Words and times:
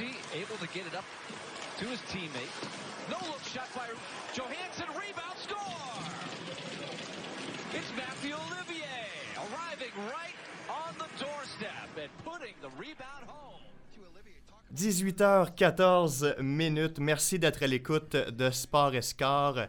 Susie 0.00 0.16
able 0.34 0.56
to 0.56 0.68
get 0.72 0.86
it 0.86 0.94
up 0.94 1.04
to 1.78 1.84
his 1.84 2.00
teammate. 2.10 2.56
No 3.10 3.16
look 3.28 3.42
shot 3.44 3.68
by 3.74 3.86
Johansson. 4.34 4.86
Rebound 4.88 5.38
score! 5.38 6.00
It's 7.74 7.90
Matthew 7.96 8.34
Olivier 8.34 9.08
arriving 9.36 9.92
right 10.08 10.36
on 10.68 10.94
the 10.98 11.08
doorstep 11.22 11.90
and 12.00 12.10
putting 12.24 12.54
the 12.62 12.68
rebound 12.78 13.26
home. 13.26 13.60
18h14 14.74 16.40
minutes. 16.40 16.98
Merci 17.00 17.38
d'être 17.38 17.62
à 17.62 17.66
l'écoute 17.66 18.16
de 18.16 18.50
Sport 18.50 18.94
Escar. 18.94 19.68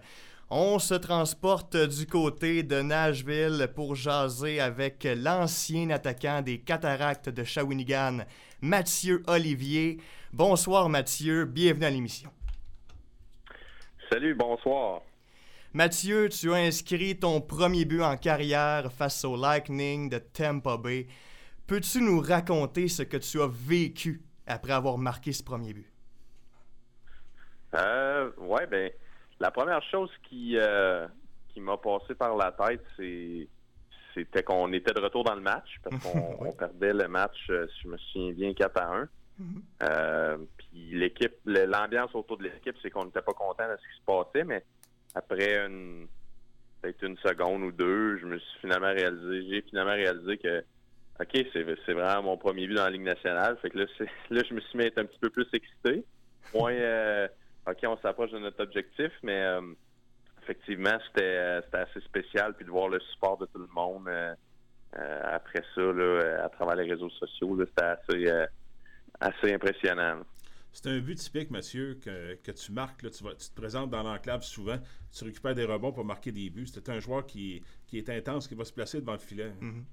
On 0.50 0.80
se 0.80 0.94
transporte 0.94 1.76
du 1.76 2.06
côté 2.06 2.62
de 2.64 2.82
Nashville 2.82 3.70
pour 3.74 3.96
jaser 3.96 4.60
avec 4.60 5.08
l'ancien 5.16 5.90
attaquant 5.90 6.42
des 6.42 6.60
Cataractes 6.60 7.30
de 7.30 7.44
Shawinigan, 7.44 8.20
Mathieu 8.62 9.24
Olivier. 9.28 9.98
Bonsoir 10.34 10.88
Mathieu, 10.88 11.44
bienvenue 11.44 11.86
à 11.86 11.90
l'émission. 11.90 12.30
Salut, 14.10 14.34
bonsoir. 14.34 15.02
Mathieu, 15.74 16.30
tu 16.30 16.54
as 16.54 16.58
inscrit 16.58 17.20
ton 17.20 17.42
premier 17.42 17.84
but 17.84 18.02
en 18.02 18.16
carrière 18.16 18.94
face 18.94 19.26
au 19.26 19.36
Lightning 19.36 20.10
de 20.10 20.20
Tampa 20.20 20.78
Bay. 20.78 21.08
Peux-tu 21.68 22.02
nous 22.02 22.22
raconter 22.22 22.88
ce 22.88 23.04
que 23.04 23.18
tu 23.18 23.42
as 23.42 23.50
vécu 23.50 24.22
après 24.48 24.72
avoir 24.72 24.98
marqué 24.98 25.34
ce 25.34 25.44
premier 25.44 25.74
but? 25.74 25.92
Euh, 27.76 28.32
ouais, 28.38 28.68
ben, 28.68 28.90
la 29.42 29.52
première 29.52 29.84
chose 29.84 30.12
qui, 30.30 30.56
euh, 30.56 31.08
qui 31.50 31.60
m'a 31.60 31.76
passé 31.76 32.16
par 32.16 32.38
la 32.38 32.54
tête, 32.54 32.84
c'est 32.96 33.50
c'était 34.14 34.44
qu'on 34.44 34.72
était 34.72 34.94
de 34.94 35.00
retour 35.00 35.26
dans 35.26 35.36
le 35.36 35.42
match 35.42 35.70
parce 35.84 36.02
qu'on 36.04 36.54
perdait 36.54 36.94
le 36.94 37.10
match, 37.10 37.38
euh, 37.50 37.68
si 37.68 37.82
je 37.84 37.88
me 37.90 37.98
souviens 37.98 38.32
bien, 38.32 38.54
4 38.54 38.78
à 38.78 38.96
1. 38.96 39.10
Euh, 39.84 40.38
puis 40.58 40.92
l'équipe, 40.92 41.34
l'ambiance 41.46 42.14
autour 42.14 42.38
de 42.38 42.44
l'équipe, 42.44 42.76
c'est 42.82 42.90
qu'on 42.90 43.06
n'était 43.06 43.22
pas 43.22 43.34
content 43.34 43.68
de 43.68 43.78
ce 43.78 43.82
qui 43.82 44.00
se 44.00 44.06
passait, 44.06 44.44
mais 44.44 44.64
après 45.16 45.66
une 45.66 46.08
peut-être 46.82 47.04
une 47.04 47.18
seconde 47.18 47.62
ou 47.62 47.72
deux, 47.72 48.18
je 48.18 48.26
me 48.26 48.40
suis 48.40 48.60
finalement 48.62 48.92
réalisé, 48.92 49.48
j'ai 49.50 49.62
finalement 49.62 49.94
réalisé 49.94 50.38
que 50.38 50.64
OK, 51.20 51.46
c'est 51.54 51.94
vraiment 51.94 52.24
mon 52.24 52.38
premier 52.38 52.66
but 52.66 52.74
dans 52.74 52.86
la 52.86 52.90
Ligue 52.90 53.04
nationale. 53.04 53.58
Fait 53.62 53.70
que 53.70 53.78
là, 53.78 53.86
là 54.30 54.42
je 54.48 54.54
me 54.54 54.62
suis 54.62 54.78
mis 54.78 54.86
à 54.86 54.88
être 54.88 54.98
un 54.98 55.06
petit 55.06 55.20
peu 55.20 55.30
plus 55.30 55.48
excité. 55.54 56.04
Moins 56.56 56.74
OK, 57.68 57.78
on 57.84 57.98
s'approche 57.98 58.32
de 58.32 58.40
notre 58.40 58.64
objectif, 58.64 59.12
mais 59.22 59.40
euh, 59.44 59.62
effectivement, 60.42 60.98
euh, 61.20 61.62
c'était 61.64 61.78
assez 61.78 62.02
spécial. 62.02 62.56
Puis 62.56 62.66
de 62.66 62.72
voir 62.72 62.90
le 62.90 63.00
support 63.00 63.38
de 63.38 63.46
tout 63.46 63.60
le 63.60 63.68
monde 63.68 64.08
euh, 64.08 64.34
après 65.24 65.64
ça, 65.76 65.82
là, 65.82 66.44
à 66.44 66.50
travers 66.50 66.76
les 66.76 66.90
réseaux 66.92 67.10
sociaux, 67.12 67.58
c'était 67.60 67.84
assez, 67.84 68.48
assez 69.22 69.54
impressionnant. 69.54 70.22
C'est 70.74 70.88
un 70.88 71.00
but 71.00 71.16
typique, 71.16 71.52
Mathieu, 71.52 72.00
que, 72.02 72.52
tu 72.52 72.72
marques. 72.72 73.04
Là, 73.04 73.10
tu, 73.10 73.24
vas, 73.24 73.36
tu 73.36 73.50
te 73.50 73.56
présentes 73.56 73.90
dans 73.90 74.04
l'enclave 74.04 74.44
souvent, 74.44 74.78
tu 75.12 75.24
récupères 75.26 75.56
des 75.56 75.66
rebonds 75.66 75.92
pour 75.92 76.06
marquer 76.06 76.32
des 76.32 76.50
buts. 76.50 76.68
C'est 76.68 76.88
un 76.90 77.00
joueur 77.00 77.26
qui, 77.26 77.62
qui, 77.88 77.98
est 77.98 78.10
intense, 78.10 78.48
qui 78.48 78.56
va 78.56 78.64
se 78.64 78.74
placer 78.74 79.02
devant 79.02 79.14
le 79.14 79.20
filet. 79.20 79.52
Mm-hmm. 79.62 79.84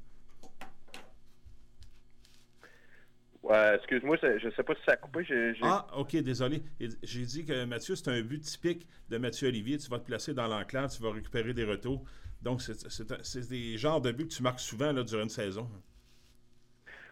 excuse-moi, 3.77 4.17
je 4.23 4.51
sais 4.55 4.63
pas 4.63 4.75
si 4.75 4.83
ça 4.87 4.93
a 4.93 4.97
coupé. 4.97 5.27
Ah, 5.63 5.87
ok, 5.97 6.17
désolé. 6.19 6.63
J'ai 7.03 7.25
dit 7.25 7.45
que 7.45 7.65
Mathieu, 7.65 7.97
c'est 7.97 8.11
un 8.11 8.21
but 8.23 8.41
typique 8.41 8.87
de 9.09 9.19
Mathieu 9.19 9.49
Olivier. 9.49 9.79
Tu 9.79 9.91
vas 9.91 9.99
te 9.99 10.07
placer 10.07 10.33
dans 10.33 10.47
l'enclave, 10.47 10.95
tu 10.95 11.03
vas 11.03 11.11
récupérer 11.11 11.55
des 11.55 11.65
retours. 11.65 12.05
Donc, 12.41 12.63
c'est 12.63 13.49
des 13.49 13.77
genres 13.77 14.01
de 14.01 14.13
buts 14.13 14.29
que 14.29 14.35
tu 14.35 14.45
marques 14.45 14.61
souvent 14.61 14.93
là, 14.93 15.03
durant 15.03 15.25
une 15.25 15.29
saison. 15.29 15.69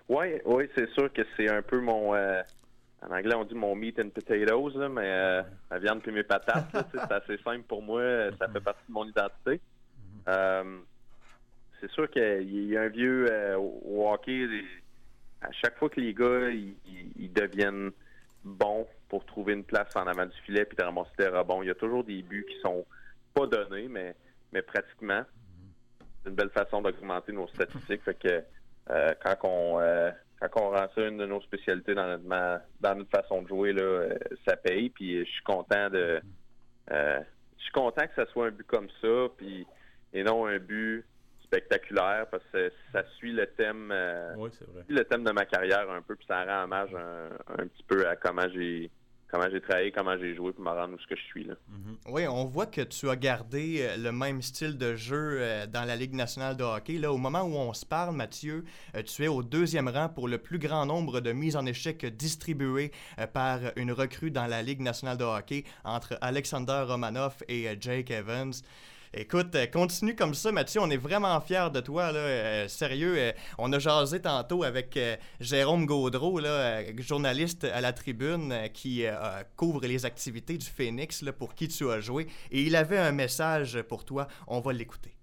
Oui, 0.09 0.27
oui, 0.45 0.69
c'est 0.75 0.89
sûr 0.91 1.13
que 1.13 1.23
c'est 1.37 1.51
un 1.51 1.63
peu 1.63 1.81
mon. 1.81 2.15
Euh, 2.15 2.43
en 3.03 3.15
anglais, 3.15 3.35
on 3.35 3.45
dit 3.45 3.55
mon 3.55 3.75
meat 3.75 3.99
and 3.99 4.11
potatoes, 4.11 4.77
mais 4.91 5.03
euh, 5.05 5.43
la 5.71 5.79
viande 5.79 6.03
puis 6.03 6.13
mes 6.13 6.23
patates. 6.23 6.67
c'est 6.93 7.13
assez 7.13 7.39
simple 7.39 7.65
pour 7.69 7.83
moi. 7.83 8.03
Ça 8.39 8.49
fait 8.49 8.61
partie 8.61 8.87
de 8.89 8.93
mon 8.93 9.05
identité. 9.05 9.61
Euh, 10.29 10.79
c'est 11.81 11.91
sûr 11.91 12.11
qu'il 12.11 12.69
y 12.69 12.77
a 12.77 12.83
un 12.83 12.89
vieux 12.89 13.29
au 13.59 14.11
hockey 14.11 14.49
à 15.43 15.53
chaque 15.53 15.79
fois 15.79 15.89
que 15.89 16.01
les 16.01 16.15
gars 16.15 16.51
ils, 16.51 17.33
deviennent 17.33 17.91
bons 18.45 18.87
pour 19.09 19.25
trouver 19.27 19.53
une 19.53 19.65
place 19.65 19.95
en 19.95 20.07
avant 20.07 20.27
du 20.27 20.37
filet 20.45 20.65
puis 20.65 20.77
de 20.77 20.83
ramasser 20.83 21.11
des 21.19 21.29
rebonds, 21.29 21.63
il 21.63 21.69
y 21.69 21.71
a 21.71 21.75
toujours 21.75 22.05
des 22.05 22.23
buts 22.23 22.47
qui 22.49 22.59
sont 22.61 22.85
pas 23.35 23.47
donnés, 23.47 23.89
mais, 23.89 24.15
mais 24.53 24.63
pratiquement. 24.63 25.23
C'est 26.23 26.31
une 26.31 26.37
belle 26.37 26.51
façon 26.51 26.83
d'augmenter 26.83 27.33
nos 27.33 27.47
statistiques. 27.49 28.03
Fait 28.03 28.19
que 28.19 28.43
euh, 28.91 29.15
quand 29.23 29.37
on 29.45 29.81
euh, 29.81 30.11
quand 30.41 30.63
on 30.63 30.71
rend 30.71 30.87
ça 30.95 31.01
une 31.03 31.19
de 31.19 31.27
nos 31.27 31.41
spécialités 31.41 31.95
dans 31.95 32.07
notre 32.07 32.61
dans 32.81 32.95
notre 32.95 33.11
façon 33.11 33.43
de 33.43 33.49
jouer, 33.49 33.73
là, 33.73 33.83
euh, 33.83 34.19
ça 34.47 34.57
paye. 34.57 34.91
Puis 34.91 35.25
je 35.25 35.31
suis 35.31 35.43
content 35.45 35.91
de 35.91 36.21
je 36.89 37.63
suis 37.63 37.73
content 37.73 38.07
que 38.07 38.15
ça 38.15 38.27
soit 38.33 38.47
un 38.47 38.51
but 38.51 38.67
comme 38.67 38.89
ça, 39.01 39.27
puis 39.37 39.67
et 40.13 40.23
non 40.23 40.47
un 40.47 40.59
but 40.59 41.05
spectaculaire 41.47 42.27
parce 42.31 42.45
que 42.53 42.73
ça 42.93 43.05
suit 43.17 43.33
le 43.33 43.47
thème 43.47 43.91
euh, 43.93 44.35
le 44.89 45.03
thème 45.05 45.25
de 45.25 45.31
ma 45.31 45.45
carrière 45.45 45.89
un 45.91 46.03
peu 46.03 46.17
puis 46.17 46.27
ça 46.27 46.45
rend 46.45 46.65
hommage 46.65 46.95
un, 46.95 47.67
petit 47.67 47.85
peu 47.87 48.07
à 48.07 48.17
comment 48.17 48.49
j'ai 48.53 48.91
comment 49.31 49.49
j'ai 49.51 49.61
travaillé, 49.61 49.93
comment 49.93 50.17
j'ai 50.19 50.35
joué 50.35 50.53
pour 50.53 50.65
me 50.65 50.71
rendre 50.71 50.97
ce 51.01 51.07
que 51.07 51.17
je 51.17 51.23
suis 51.23 51.45
là. 51.45 51.55
Mm-hmm. 51.55 52.13
Oui, 52.13 52.27
on 52.27 52.45
voit 52.45 52.67
que 52.67 52.81
tu 52.81 53.09
as 53.09 53.17
gardé 53.17 53.79
euh, 53.81 53.97
le 53.97 54.13
même 54.13 54.43
style 54.43 54.79
de 54.79 54.95
jeu 54.95 55.39
euh, 55.41 55.67
dans 55.67 55.85
la 55.85 55.97
Ligue 55.97 56.15
nationale 56.15 56.57
de 56.57 56.65
hockey. 56.65 56.99
Là, 56.99 57.13
au 57.13 57.19
moment 57.19 57.43
où 57.43 57.55
on 57.55 57.73
se 57.73 57.85
parle, 57.85 58.15
Mathieu, 58.15 58.65
tu 59.05 59.25
es 59.25 59.29
au 59.29 59.43
deuxième 59.43 59.89
rang 59.89 60.09
pour 60.09 60.29
le 60.29 60.39
plus 60.39 60.59
grand 60.59 60.87
nombre 60.87 61.21
de 61.21 61.33
mises 61.33 61.57
en 61.57 61.67
échec 61.67 62.05
distribuées 62.07 62.93
par 63.33 63.61
une 63.77 63.93
recrue 63.93 64.31
dans 64.31 64.47
la 64.47 64.63
Ligue 64.63 64.81
nationale 64.81 65.17
de 65.17 65.25
hockey 65.25 65.65
entre 65.85 66.17
Alexander 66.21 66.85
Romanoff 66.87 67.43
et 67.49 67.69
Jake 67.81 68.11
Evans. 68.11 68.53
Écoute, 69.19 69.55
euh, 69.55 69.65
continue 69.67 70.15
comme 70.15 70.35
ça, 70.35 70.53
Mathieu. 70.53 70.79
On 70.83 70.91
est 70.91 70.99
vraiment 70.99 71.41
fiers 71.41 71.71
de 71.73 71.81
toi. 71.81 72.13
Euh, 72.13 72.69
sérieux, 72.69 73.15
euh, 73.17 73.33
on 73.59 73.73
a 73.73 73.79
jasé 73.79 74.21
tantôt 74.21 74.63
avec 74.63 74.99
Jérôme 75.41 75.87
Gaudreau, 75.87 76.39
journaliste 76.99 77.65
à 77.65 77.81
la 77.81 77.95
tribune, 77.95 78.53
qui 78.75 79.07
couvre 79.57 79.81
les 79.87 80.05
activités 80.05 80.59
du 80.59 80.67
Phoenix 80.67 81.25
pour 81.39 81.55
qui 81.55 81.69
tu 81.69 81.89
as 81.91 82.01
joué. 82.01 82.27
Et 82.51 82.61
il 82.63 82.77
avait 82.77 82.99
un 82.99 83.13
message 83.13 83.81
pour 83.89 84.05
toi. 84.05 84.27
On 84.49 84.61
va 84.61 84.75
l'écouter. 84.75 85.15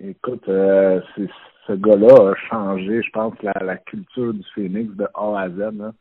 Écoute, 0.00 0.44
ce 0.46 1.72
gars-là 1.72 2.30
a 2.30 2.34
changé, 2.48 3.02
je 3.02 3.10
pense, 3.10 3.34
la, 3.42 3.76
culture 3.78 4.32
du 4.32 4.44
Phoenix 4.54 4.94
de 4.94 5.08
A 5.14 5.40
à 5.40 5.48
Z. 5.50 5.92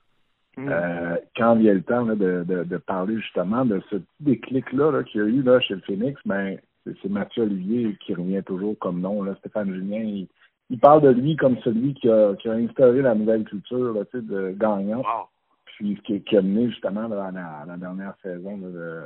Mm. 0.57 0.69
Euh, 0.69 1.18
quand 1.35 1.56
il 1.57 1.63
y 1.63 1.69
a 1.69 1.73
le 1.73 1.84
temps 1.84 2.03
de, 2.03 2.44
de, 2.44 2.78
parler 2.78 3.19
justement 3.19 3.63
de 3.63 3.79
ce 3.91 3.97
petit 3.97 4.07
déclic-là 4.22 4.91
-là, 4.91 5.03
qu'il 5.03 5.22
y 5.22 5.23
a 5.23 5.28
eu 5.28 5.44
là, 5.44 5.59
chez 5.59 5.75
le 5.75 5.81
Phoenix, 5.81 6.19
ben, 6.25 6.57
c'est 6.84 7.09
Mathieu 7.09 7.44
Olivier 7.44 7.95
qui 8.03 8.16
revient 8.16 8.41
toujours 8.44 8.78
comme 8.79 9.01
nom. 9.01 9.22
Là. 9.22 9.35
Stéphane 9.40 9.72
Julien, 9.72 10.25
il, 10.69 10.79
parle 10.79 11.01
de 11.01 11.09
lui 11.09 11.35
comme 11.35 11.57
celui 11.59 11.94
qui 11.94 12.09
a, 12.09 12.35
qui 12.35 12.50
a 12.50 12.53
instauré 12.53 13.01
la 13.01 13.13
nouvelle 13.13 13.44
culture 13.44 13.94
là, 13.94 14.01
de 14.13 14.56
gagnant. 14.57 15.03
Puis 15.66 16.00
qui, 16.06 16.22
qui, 16.23 16.38
a 16.38 16.41
mené 16.41 16.69
justement 16.69 17.07
dans 17.07 17.16
la, 17.18 17.78
dernière 17.78 18.16
saison 18.24 18.57
de, 18.57 19.03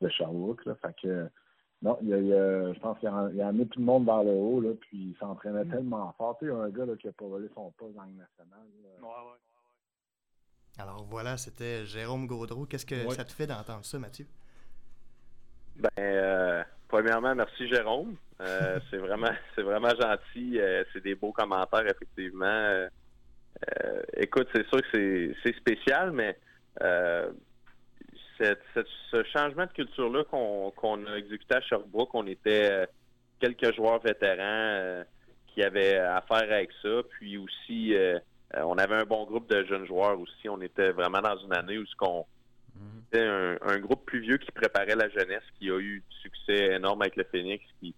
de 0.00 0.08
Sherbrooke. 0.08 0.64
Là. 0.64 0.74
Fait 0.76 0.94
que 1.02 1.28
non, 1.82 1.98
il 2.00 2.08
y 2.08 2.32
a, 2.32 2.72
je 2.72 2.80
pense 2.80 2.98
qu'il 2.98 3.08
a, 3.08 3.48
a, 3.48 3.52
mis 3.52 3.68
tout 3.68 3.78
le 3.78 3.84
monde 3.84 4.06
vers 4.06 4.24
le 4.24 4.30
haut, 4.30 4.62
là, 4.62 4.70
puis 4.80 5.10
il 5.10 5.16
s'entraînait 5.20 5.66
mm. 5.66 5.70
tellement 5.70 6.14
fort. 6.16 6.38
Tu 6.38 6.46
sais, 6.46 6.52
un 6.52 6.70
gars 6.70 6.86
là, 6.86 6.96
qui 6.96 7.08
a 7.08 7.12
pas 7.12 7.26
volé 7.26 7.46
son 7.54 7.70
poste 7.76 7.94
dans 7.94 8.04
le 8.04 8.16
national. 8.16 8.64
Ouais, 9.02 9.08
ouais. 9.08 9.53
Alors 10.78 11.04
voilà, 11.08 11.36
c'était 11.36 11.86
Jérôme 11.86 12.26
Gaudreau. 12.26 12.66
Qu'est-ce 12.66 12.86
que 12.86 13.08
ça 13.10 13.24
te 13.24 13.32
fait 13.32 13.46
d'entendre 13.46 13.84
ça, 13.84 13.98
Mathieu? 13.98 14.26
Ben, 15.76 15.88
euh, 15.98 16.64
premièrement, 16.88 17.34
merci 17.34 17.68
Jérôme. 17.68 18.16
Euh, 18.40 18.80
c'est 18.90 18.96
vraiment, 18.96 19.30
c'est 19.54 19.62
vraiment 19.62 19.90
gentil. 19.90 20.58
Euh, 20.58 20.82
c'est 20.92 21.02
des 21.02 21.14
beaux 21.14 21.32
commentaires, 21.32 21.86
effectivement. 21.86 22.88
écoute, 24.16 24.48
c'est 24.52 24.66
sûr 24.66 24.82
que 24.92 25.34
c'est 25.44 25.56
spécial, 25.56 26.10
mais 26.10 26.36
ce 28.40 29.24
changement 29.32 29.66
de 29.66 29.72
culture-là 29.72 30.24
qu'on 30.24 31.06
a 31.06 31.16
exécuté 31.16 31.54
à 31.54 31.60
Sherbrooke, 31.60 32.14
on 32.14 32.26
était 32.26 32.88
quelques 33.38 33.74
joueurs 33.76 34.00
vétérans 34.00 35.04
qui 35.46 35.62
avaient 35.62 35.98
affaire 35.98 36.50
avec 36.50 36.70
ça, 36.82 37.02
puis 37.10 37.38
aussi 37.38 37.94
euh, 38.56 38.62
on 38.62 38.76
avait 38.78 38.96
un 38.96 39.04
bon 39.04 39.24
groupe 39.24 39.48
de 39.50 39.64
jeunes 39.64 39.86
joueurs 39.86 40.18
aussi. 40.20 40.48
On 40.48 40.60
était 40.60 40.92
vraiment 40.92 41.20
dans 41.20 41.36
une 41.38 41.52
année 41.52 41.78
où 41.78 41.86
ce 41.86 41.96
qu'on 41.96 42.24
était 43.08 43.24
un, 43.24 43.78
groupe 43.78 44.04
plus 44.04 44.20
vieux 44.20 44.38
qui 44.38 44.50
préparait 44.52 44.96
la 44.96 45.08
jeunesse, 45.08 45.42
qui 45.58 45.70
a 45.70 45.78
eu 45.78 46.02
du 46.08 46.16
succès 46.18 46.74
énorme 46.74 47.02
avec 47.02 47.16
le 47.16 47.24
Phoenix, 47.24 47.64
qui 47.80 47.94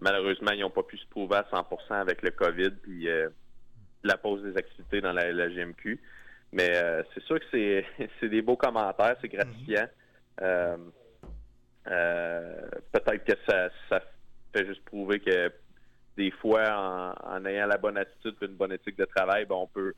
malheureusement 0.00 0.50
ils 0.52 0.60
n'ont 0.60 0.70
pas 0.70 0.82
pu 0.82 0.98
se 0.98 1.06
prouver 1.06 1.36
à 1.36 1.42
100% 1.50 1.92
avec 1.92 2.22
le 2.22 2.30
COVID 2.30 2.70
puis 2.82 3.08
euh, 3.08 3.28
la 4.02 4.16
pause 4.16 4.42
des 4.42 4.56
activités 4.56 5.00
dans 5.00 5.12
la, 5.12 5.48
GMQ. 5.48 6.00
Mais 6.52 6.70
euh, 6.74 7.02
c'est 7.14 7.22
sûr 7.24 7.40
que 7.40 7.46
c'est 8.20 8.28
des 8.28 8.42
beaux 8.42 8.56
commentaires, 8.56 9.16
c'est 9.20 9.28
gratifiant. 9.28 9.86
Peut-être 11.84 13.24
que 13.24 13.32
ça 13.46 14.00
fait 14.52 14.66
juste 14.66 14.84
prouver 14.84 15.20
que 15.20 15.52
des 16.16 16.30
fois, 16.30 17.14
en, 17.24 17.44
ayant 17.44 17.66
la 17.66 17.78
bonne 17.78 17.98
attitude 17.98 18.34
et 18.40 18.46
une 18.46 18.54
bonne 18.54 18.72
éthique 18.72 18.96
de 18.96 19.04
travail, 19.04 19.44
ben, 19.44 19.56
on 19.56 19.66
peut 19.66 19.94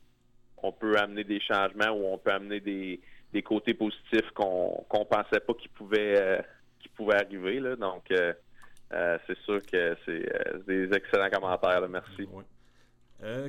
on 0.60 0.72
peut 0.72 0.98
amener 0.98 1.22
des 1.22 1.40
changements 1.40 1.90
ou 1.90 2.04
on 2.06 2.18
peut 2.18 2.32
amener 2.32 2.58
des, 2.58 3.00
des 3.32 3.42
côtés 3.42 3.74
positifs 3.74 4.28
qu'on 4.34 4.84
qu'on 4.88 5.04
pensait 5.04 5.40
pas 5.40 5.54
qu'ils 5.54 5.70
pouvaient 5.70 6.44
qui 6.80 6.88
pouvaient 6.88 7.22
arriver. 7.24 7.60
Là. 7.60 7.76
Donc 7.76 8.06
c'est 8.10 9.38
sûr 9.44 9.64
que 9.64 9.96
c'est 10.04 10.66
des 10.66 10.92
excellents 10.92 11.30
commentaires. 11.30 11.88
merci. 11.88 12.28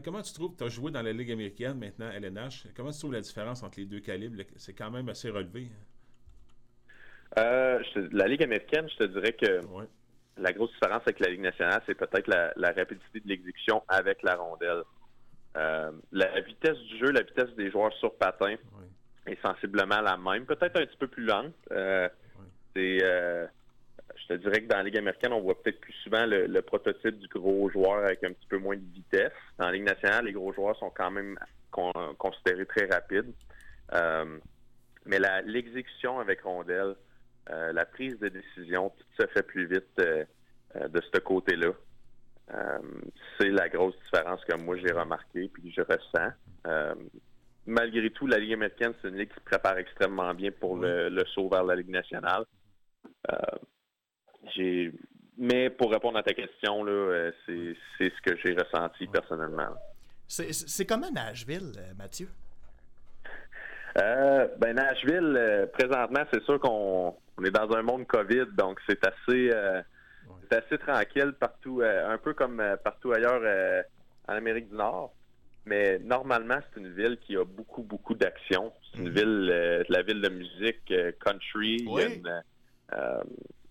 comment 0.04 0.22
tu 0.22 0.34
trouves, 0.34 0.56
tu 0.56 0.64
as 0.64 0.70
joué 0.70 0.92
dans 0.92 1.02
la 1.02 1.14
Ligue 1.14 1.32
américaine, 1.32 1.80
maintenant 1.80 2.12
LNH, 2.12 2.68
comment 2.76 2.92
tu 2.92 3.00
trouves 3.00 3.14
la 3.14 3.22
différence 3.22 3.64
entre 3.64 3.80
les 3.80 3.86
deux 3.86 4.02
calibres? 4.02 4.44
C'est 4.58 4.74
quand 4.74 4.92
même 4.92 5.10
assez 5.10 5.32
relevé. 5.32 5.70
Hein? 7.36 7.80
la 8.12 8.28
Ligue 8.28 8.44
américaine, 8.44 8.88
je 8.90 8.98
te 8.98 9.04
dirais 9.06 9.34
que 9.34 9.62
la 10.40 10.54
grosse 10.54 10.72
différence 10.72 11.02
avec 11.04 11.20
la 11.20 11.30
Ligue 11.30 11.42
nationale, 11.42 11.82
c'est 11.86 11.96
peut-être 11.96 12.28
la, 12.28 12.72
rapidité 12.72 13.20
de 13.20 13.28
l'exécution 13.28 13.84
avec 13.88 14.24
la 14.24 14.36
rondelle. 14.36 14.84
Euh, 15.58 15.92
la 16.12 16.40
vitesse 16.42 16.78
du 16.78 16.98
jeu, 17.00 17.12
la 17.12 17.22
vitesse 17.22 17.50
des 17.56 17.72
joueurs 17.72 17.94
sur 17.94 18.14
patin 18.16 18.56
est 19.26 19.42
sensiblement 19.42 20.02
la 20.02 20.18
même, 20.18 20.46
peut-être 20.46 20.80
un 20.80 20.86
petit 20.86 20.98
peu 20.98 21.08
plus 21.08 21.26
lente. 21.26 21.54
Euh, 21.72 22.08
euh, 22.78 23.48
je 24.16 24.28
te 24.28 24.34
dirais 24.34 24.62
que 24.62 24.68
dans 24.68 24.78
la 24.78 24.84
Ligue 24.84 24.98
américaine, 24.98 25.34
on 25.34 25.42
voit 25.42 25.62
peut-être 25.62 25.82
plus 25.82 25.94
souvent 26.04 26.26
le, 26.26 26.62
prototype 26.62 27.20
du 27.20 27.28
gros 27.28 27.70
joueur 27.70 28.06
avec 28.06 28.24
un 28.24 28.32
petit 28.32 28.48
peu 28.48 28.58
moins 28.58 28.78
de 28.78 28.94
vitesse. 28.94 29.34
Dans 29.58 29.66
la 29.66 29.74
Ligue 29.74 29.84
nationale, 29.84 30.26
les 30.26 30.34
gros 30.34 30.54
joueurs 30.54 30.78
sont 30.78 30.92
quand 30.92 31.12
même 31.12 31.38
considérés 31.72 32.66
très 32.66 32.86
rapides. 32.86 33.34
mais 35.06 35.20
l'exécution 35.46 36.20
avec 36.20 36.42
rondelle, 36.42 36.96
euh, 37.52 37.72
la 37.74 37.86
prise 37.86 38.18
de 38.20 38.30
décision, 38.30 38.90
tout 38.90 39.06
se 39.20 39.28
fait 39.28 39.44
plus 39.44 39.66
vite 39.66 39.88
euh, 40.00 40.24
euh, 40.76 40.88
de 40.88 41.02
ce 41.02 41.20
côté-là. 41.20 41.72
c'est 43.40 43.50
la 43.50 43.70
grosse 43.70 43.96
différence 44.04 44.44
que 44.46 44.56
moi 44.56 44.76
j'ai 44.78 44.92
remarqué 44.92 45.50
puis 45.50 45.64
que 45.64 45.70
je 45.70 45.82
ressens. 45.82 46.34
malgré 47.66 48.10
tout, 48.12 48.28
la 48.28 48.38
Ligue 48.38 48.54
américaine, 48.54 48.94
c'est 49.02 49.10
une 49.10 49.18
ligue 49.18 49.30
qui 49.30 49.36
se 49.36 49.46
prépare 49.46 49.78
extrêmement 49.78 50.34
bien 50.34 50.52
pour 50.52 50.78
le, 50.78 51.24
saut 51.34 51.50
vers 51.50 51.64
la 51.64 51.76
Ligue 51.76 51.90
nationale. 51.90 52.46
mais 55.38 55.70
pour 55.72 55.92
répondre 55.92 56.18
à 56.18 56.24
ta 56.24 56.34
question, 56.34 56.84
là, 56.84 57.32
c'est, 57.46 57.76
ce 58.00 58.22
que 58.22 58.36
j'ai 58.44 58.54
ressenti 58.54 59.08
personnellement. 59.08 59.74
C'est, 60.28 60.86
comme 60.86 61.04
à 61.04 61.12
Nashville, 61.12 61.74
Mathieu? 61.98 62.30
ben 63.96 64.74
Nashville, 64.74 65.68
présentement, 65.74 66.24
c'est 66.32 66.44
sûr 66.44 66.60
qu'on 66.60 67.16
on 67.40 67.46
est 67.46 67.52
dans 67.52 67.72
un 67.74 67.82
monde 67.82 68.06
COVID, 68.06 68.48
donc 68.58 68.80
c'est 68.88 69.06
assez, 69.06 69.50
euh, 69.52 69.82
assez 70.52 70.78
tranquille 70.78 71.34
partout, 71.40 71.82
euh, 71.82 72.10
un 72.10 72.18
peu 72.18 72.34
comme 72.34 72.60
euh, 72.60 72.76
partout 72.78 73.14
ailleurs 73.14 73.42
en 74.28 74.34
Amérique 74.34 74.70
du 74.70 74.76
Nord. 74.76 75.14
Mais 75.66 76.00
normalement, 76.00 76.58
c'est 76.74 76.80
une 76.80 76.94
ville 76.94 77.18
qui 77.18 77.38
a 77.38 77.44
beaucoup, 77.44 77.84
beaucoup 77.84 78.16
d'actions. 78.16 78.74
C'est 78.92 79.02
une 79.02 79.10
ville, 79.10 79.86
la 79.88 80.02
ville 80.02 80.22
de 80.22 80.30
musique 80.30 80.94
country. 81.24 81.86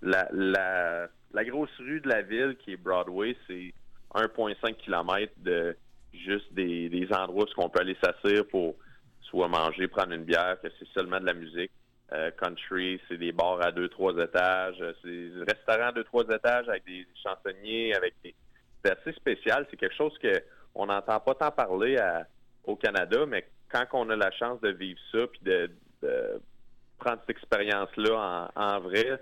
la, 0.01 0.29
la, 0.33 1.45
grosse 1.45 1.77
rue 1.79 2.01
de 2.01 2.09
la 2.09 2.23
ville, 2.23 2.57
qui 2.59 2.73
est 2.73 2.77
Broadway, 2.77 3.37
c'est 3.49 3.73
1,5 4.15 4.77
km 4.77 5.33
de 5.39 5.77
juste 6.13 6.53
des, 6.53 6.89
des 6.89 7.13
endroits 7.13 7.47
où 7.57 7.63
on 7.63 7.69
peut 7.69 7.81
aller 7.81 7.97
s'asseoir 8.03 8.45
pour 8.47 8.77
soit 9.23 9.49
manger, 9.49 9.89
prendre 9.89 10.13
une 10.13 10.25
bière, 10.25 10.57
que 10.63 10.69
c'est 10.79 10.89
seulement 10.95 11.19
de 11.19 11.27
la 11.27 11.35
musique. 11.35 11.73
Euh, 12.15 12.31
country, 12.31 12.99
c'est 13.07 13.19
des 13.19 13.33
bars 13.33 13.61
à 13.61 13.71
deux, 13.71 13.89
trois 13.91 14.15
étages, 14.17 14.81
euh, 14.81 14.95
c'est 15.03 15.11
des 15.11 15.45
restaurants 15.47 15.89
à 15.89 15.93
deux, 15.93 16.05
trois 16.05 16.25
étages 16.25 16.67
avec 16.67 16.87
des 16.87 17.07
chansonniers, 17.23 17.95
avec 17.95 18.15
des. 18.25 18.35
C'est 18.83 18.99
assez 18.99 19.13
spécial. 19.13 19.67
C'est 19.71 19.77
quelque 19.77 19.95
chose 19.95 20.17
que 20.23 20.43
on 20.75 20.87
n'entend 20.87 21.21
pas 21.21 21.35
tant 21.35 21.51
parler 21.51 21.99
au 22.65 22.77
Canada, 22.77 23.27
mais 23.27 23.47
quand 23.71 23.85
on 23.93 24.09
a 24.09 24.17
la 24.17 24.31
chance 24.31 24.59
de 24.63 24.71
vivre 24.71 24.99
ça 25.13 25.27
puis 25.27 25.41
de, 25.43 25.71
prendre 26.99 27.21
cette 27.27 27.37
expérience-là 27.37 28.51
en, 28.55 28.81
vrai, 28.81 29.21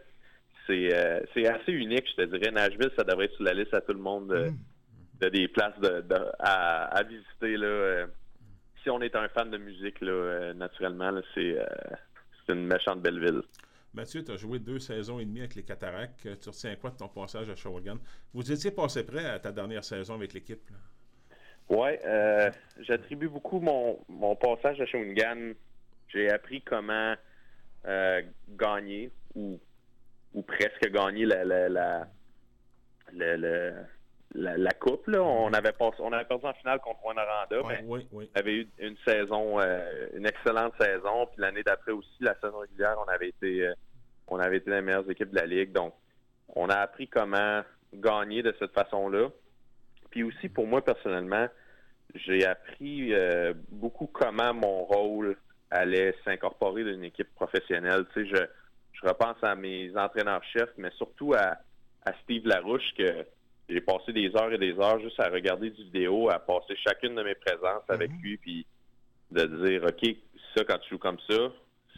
euh, 0.71 1.21
c'est 1.35 1.47
assez 1.47 1.73
unique, 1.73 2.09
je 2.11 2.23
te 2.23 2.37
dirais. 2.37 2.53
Nashville, 2.53 2.91
ça 2.97 3.05
devrait 3.05 3.25
être 3.25 3.35
sur 3.35 3.44
la 3.44 3.55
liste 3.55 3.75
à 3.75 3.81
tout 3.81 3.94
le 3.94 3.99
monde 3.99 4.29
de, 4.29 5.27
mm. 5.27 5.31
des 5.31 5.49
places 5.49 5.79
de, 5.81 6.05
à, 6.38 7.03
visiter. 7.03 7.56
Là. 7.56 8.06
Si 8.83 8.91
on 8.91 9.00
est 9.00 9.17
un 9.17 9.29
fan 9.29 9.50
de 9.50 9.59
musique, 9.59 10.00
là, 10.03 10.53
naturellement, 10.55 11.11
c'est 11.35 11.56
c'est 12.47 12.55
une 12.55 12.67
méchante 12.67 13.01
belle 13.01 13.21
ville. 13.21 13.43
Mathieu, 13.95 14.23
tu 14.23 14.31
as 14.31 14.37
joué 14.37 14.59
deux 14.59 14.79
saisons 14.79 15.19
et 15.19 15.25
demie 15.25 15.41
avec 15.41 15.55
les 15.55 15.63
Cataractes. 15.63 16.21
Tu 16.39 16.49
retiens 16.49 16.77
quoi 16.77 16.91
de 16.91 16.97
ton 16.97 17.09
passage 17.09 17.49
à 17.49 17.57
Shawinigan? 17.57 17.97
Vous 18.35 18.53
étiez 18.53 18.71
passé 18.71 19.05
prêt 19.05 19.25
à 19.25 19.39
ta 19.39 19.53
dernière 19.53 19.85
saison 19.85 20.15
avec 20.15 20.35
l'équipe? 20.35 20.71
Oui, 21.69 21.91
euh, 22.05 22.51
j'attribue 22.81 23.29
beaucoup 23.29 23.59
mon, 23.59 24.37
passage 24.37 24.81
à 24.81 24.87
Shawinigan. 24.87 25.53
J'ai 26.09 26.31
appris 26.31 26.61
comment 26.61 27.15
euh, 27.87 28.23
gagner 28.51 29.11
ou, 29.35 29.59
ou 30.35 30.43
presque 30.43 30.91
gagner 30.91 31.25
la, 31.25 31.45
la, 31.45 31.69
la, 31.69 33.37
la, 33.37 33.37
coupe. 34.78 35.06
Là. 35.06 35.23
On 35.23 35.52
avait 35.52 35.73
on 35.99 36.12
avait 36.12 36.25
perdu 36.25 36.46
en 36.46 36.52
finale 36.55 36.81
contre 36.81 37.00
Juan 37.02 37.17
mais 37.69 37.84
on 38.12 38.38
avait 38.38 38.55
eu 38.55 38.69
une 38.78 38.96
saison, 39.06 39.61
euh, 39.61 40.08
une 40.14 40.26
excellente 40.26 40.75
saison. 40.81 41.26
Puis 41.26 41.40
l'année 41.40 41.62
d'après 41.62 41.93
aussi, 41.93 42.17
la 42.20 42.34
saison 42.40 42.58
régulière, 42.58 42.96
on 43.05 43.08
avait 43.08 43.28
été, 43.28 43.67
euh, 43.67 43.75
on 44.28 44.38
avait 44.38 44.58
été 44.58 44.70
les 44.70 44.82
meilleures 44.82 45.08
équipes 45.11 45.31
de 45.31 45.37
la 45.37 45.46
ligue. 45.46 45.73
Donc, 45.73 45.94
on 46.55 46.69
a 46.69 46.76
appris 46.76 47.08
comment 47.08 47.62
gagner 47.94 48.43
de 48.43 48.55
cette 48.58 48.73
façon-là. 48.73 49.28
Puis 50.11 50.23
aussi, 50.23 50.49
pour 50.49 50.67
moi 50.67 50.84
personnellement, 50.84 51.49
j'ai 52.14 52.46
appris 52.46 53.12
euh, 53.12 53.52
beaucoup 53.70 54.06
comment 54.06 54.55
mon 54.55 54.84
rôle 54.84 55.37
allait 55.70 56.14
s'incorporer 56.25 56.84
dans 56.84 56.93
une 56.93 57.05
équipe 57.05 57.34
professionnelle. 57.34 58.06
Tu 58.14 58.26
sais, 58.26 58.37
je, 58.37 58.44
je 58.93 59.06
repense 59.06 59.37
à 59.43 59.55
mes 59.55 59.96
entraîneurs-chefs, 59.96 60.70
mais 60.78 60.90
surtout 60.96 61.34
à, 61.34 61.58
à 62.05 62.12
Steve 62.23 62.46
Larouche 62.46 62.94
que 62.96 63.26
j'ai 63.69 63.81
passé 63.81 64.13
des 64.13 64.31
heures 64.37 64.53
et 64.53 64.59
des 64.59 64.79
heures 64.79 65.01
juste 65.01 65.19
à 65.19 65.29
regarder 65.29 65.71
du 65.71 65.83
vidéo, 65.85 66.31
à 66.31 66.39
passer 66.39 66.77
chacune 66.77 67.15
de 67.15 67.23
mes 67.23 67.35
présences 67.35 67.83
avec 67.89 68.11
mhm. 68.11 68.21
lui, 68.23 68.37
puis 68.37 68.67
de 69.31 69.45
dire, 69.67 69.85
OK, 69.85 70.17
ça, 70.55 70.65
quand 70.65 70.79
tu 70.79 70.91
joues 70.91 70.99
comme 70.99 71.19
ça, 71.29 71.53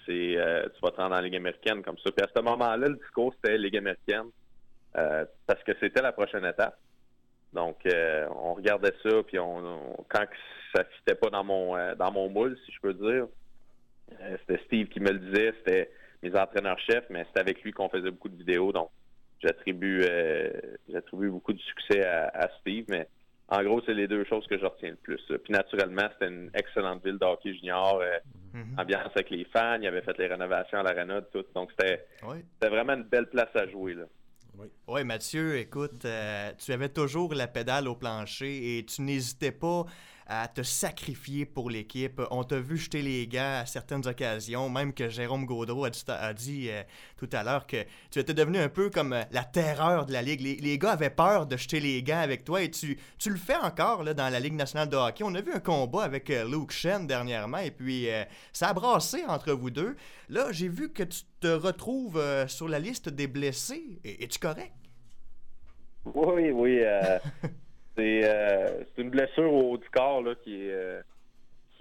c'est 0.07 0.37
euh, 0.39 0.67
tu 0.75 0.81
vas 0.83 0.91
te 0.91 0.97
rendre 0.97 1.17
en 1.17 1.21
Ligue 1.21 1.37
américaine 1.37 1.83
comme 1.83 1.99
ça. 1.99 2.11
Puis 2.11 2.25
à 2.25 2.29
ce 2.35 2.43
moment-là, 2.43 2.89
le 2.89 2.97
discours, 2.97 3.35
c'était 3.35 3.59
Ligue 3.59 3.77
américaine, 3.77 4.31
euh, 4.97 5.25
parce 5.47 5.63
que 5.63 5.73
c'était 5.81 6.01
la 6.01 6.13
prochaine 6.13 6.45
étape. 6.47 6.79
Donc, 7.53 7.79
euh, 7.87 8.27
on 8.31 8.55
regardait 8.55 8.95
ça, 9.03 9.23
puis 9.27 9.39
on, 9.39 9.97
quand 10.09 10.25
ça 10.75 10.85
fitait 10.85 11.15
pas 11.15 11.31
dans 11.31 11.45
mon 11.45 11.77
dans 11.97 12.13
mon 12.13 12.29
moule, 12.29 12.59
si 12.65 12.73
je 12.73 12.81
peux 12.81 12.95
dire, 12.95 13.27
c'était 14.41 14.63
Steve 14.67 14.89
qui 14.89 15.01
me 15.01 15.13
le 15.13 15.19
disait, 15.19 15.55
c'était 15.59 15.91
mes 16.23 16.35
entraîneurs-chefs, 16.39 17.05
mais 17.11 17.25
c'était 17.29 17.41
avec 17.41 17.63
lui 17.63 17.73
qu'on 17.73 17.89
faisait 17.89 18.11
beaucoup 18.11 18.29
de 18.29 18.37
vidéos. 18.37 18.73
Donc, 18.73 18.91
j'attribue 19.43 20.03
euh, 20.05 20.51
j'attribue 20.89 21.31
beaucoup 21.31 21.53
de 21.53 21.61
succès 21.61 22.05
à, 22.05 22.49
Steve, 22.61 22.85
mais 22.89 23.09
en 23.49 23.63
gros, 23.63 23.81
c'est 23.87 23.95
les 23.95 24.09
deux 24.09 24.25
choses 24.25 24.47
que 24.47 24.59
je 24.59 24.65
retiens 24.65 24.91
le 24.91 24.97
plus. 24.97 25.21
Puis 25.27 25.53
naturellement, 25.53 26.09
c'était 26.13 26.29
une 26.31 26.51
excellente 26.55 27.03
ville 27.05 27.17
d'hockey 27.19 27.55
junior, 27.55 28.01
euh, 28.01 28.19
mm-hmm. 28.55 28.81
ambiance 28.81 29.13
avec 29.15 29.31
les 29.31 29.45
fans, 29.47 29.79
il 29.81 29.87
avait 29.87 30.03
fait 30.03 30.19
les 30.19 30.27
rénovations 30.27 30.79
à 30.79 30.83
l'arena, 30.83 31.23
tout. 31.23 31.45
Donc 31.55 31.71
c'était 31.79 32.69
vraiment 32.69 32.95
une 32.95 33.05
belle 33.05 33.29
place 33.31 33.55
à 33.55 33.67
jouer. 33.69 33.95
Là. 33.95 34.05
Oui. 34.89 35.05
Mathieu, 35.05 35.57
écoute, 35.57 36.05
euh, 36.05 36.51
tu 36.59 36.73
avais 36.73 36.89
toujours 36.89 37.35
la 37.35 37.47
pédale 37.47 37.87
au 37.87 37.95
plancher 37.95 38.79
et 38.79 38.85
tu 38.85 39.03
n'hésitais 39.03 39.53
pas 39.53 39.85
à 40.29 40.47
te 40.47 40.63
sacrifier 40.63 41.47
pour 41.47 41.71
l'équipe. 41.71 42.21
On 42.31 42.45
t'a 42.45 42.61
vu 42.61 42.77
jeter 42.77 43.01
les 43.01 43.27
gants 43.27 43.61
à 43.63 43.67
certaines 43.67 44.07
occasions, 44.07 44.69
même 44.69 44.93
que 44.93 45.09
Jérôme 45.09 45.47
Gaudreau 45.47 45.87
a 45.87 46.35
dit, 46.35 46.69
euh, 46.69 46.83
tout 47.17 47.29
à 47.33 47.43
l'heure 47.43 47.67
que 47.67 47.79
tu 48.11 48.19
étais 48.19 48.35
devenu 48.35 48.59
un 48.59 48.69
peu 48.69 48.91
comme 48.91 49.15
euh, 49.15 49.23
la 49.33 49.45
terreur 49.45 50.05
de 50.05 50.13
la 50.13 50.21
Ligue. 50.21 50.43
Les, 50.61 50.79
gars 50.79 50.93
avaient 50.93 51.09
peur 51.09 51.47
de 51.47 51.57
jeter 51.57 51.81
les 51.81 52.03
gants 52.03 52.21
avec 52.21 52.45
toi 52.45 52.63
et 52.63 52.71
tu, 52.71 52.99
tu 53.19 53.31
le 53.31 53.39
fais 53.39 53.57
encore 53.57 54.05
là, 54.05 54.13
dans 54.13 54.29
la 54.29 54.39
Ligue 54.39 54.53
nationale 54.53 54.91
de 54.91 54.97
hockey. 54.97 55.25
On 55.25 55.35
a 55.35 55.41
vu 55.41 55.53
un 55.53 55.61
combat 55.61 56.05
avec 56.05 56.29
euh, 56.29 56.45
Luke 56.45 56.73
Shen 56.73 57.07
dernièrement 57.07 57.59
et 57.59 57.71
puis 57.71 58.09
ça 58.53 58.69
a 58.69 58.75
brassé 58.75 59.25
entre 59.27 59.53
vous 59.53 59.71
deux. 59.71 59.97
Là, 60.29 60.53
j'ai 60.53 60.69
vu 60.69 60.93
que 60.93 61.03
tu 61.03 61.23
te 61.41 61.49
retrouves 61.49 62.23
sur 62.49 62.69
la 62.69 62.79
liste 62.79 63.09
des 63.09 63.27
blessés. 63.27 64.01
Es-tu 64.05 64.39
correct? 64.39 64.73
Oui, 66.05 66.51
oui. 66.51 66.81
Euh, 67.99 68.85
c'est 68.95 69.03
une 69.03 69.11
blessure 69.11 69.53
au 69.53 69.73
haut 69.73 69.79
du 69.79 69.89
corps 69.91 70.23
là, 70.23 70.35
qui 70.43 70.55
est. 70.55 70.73
Euh, 70.73 71.03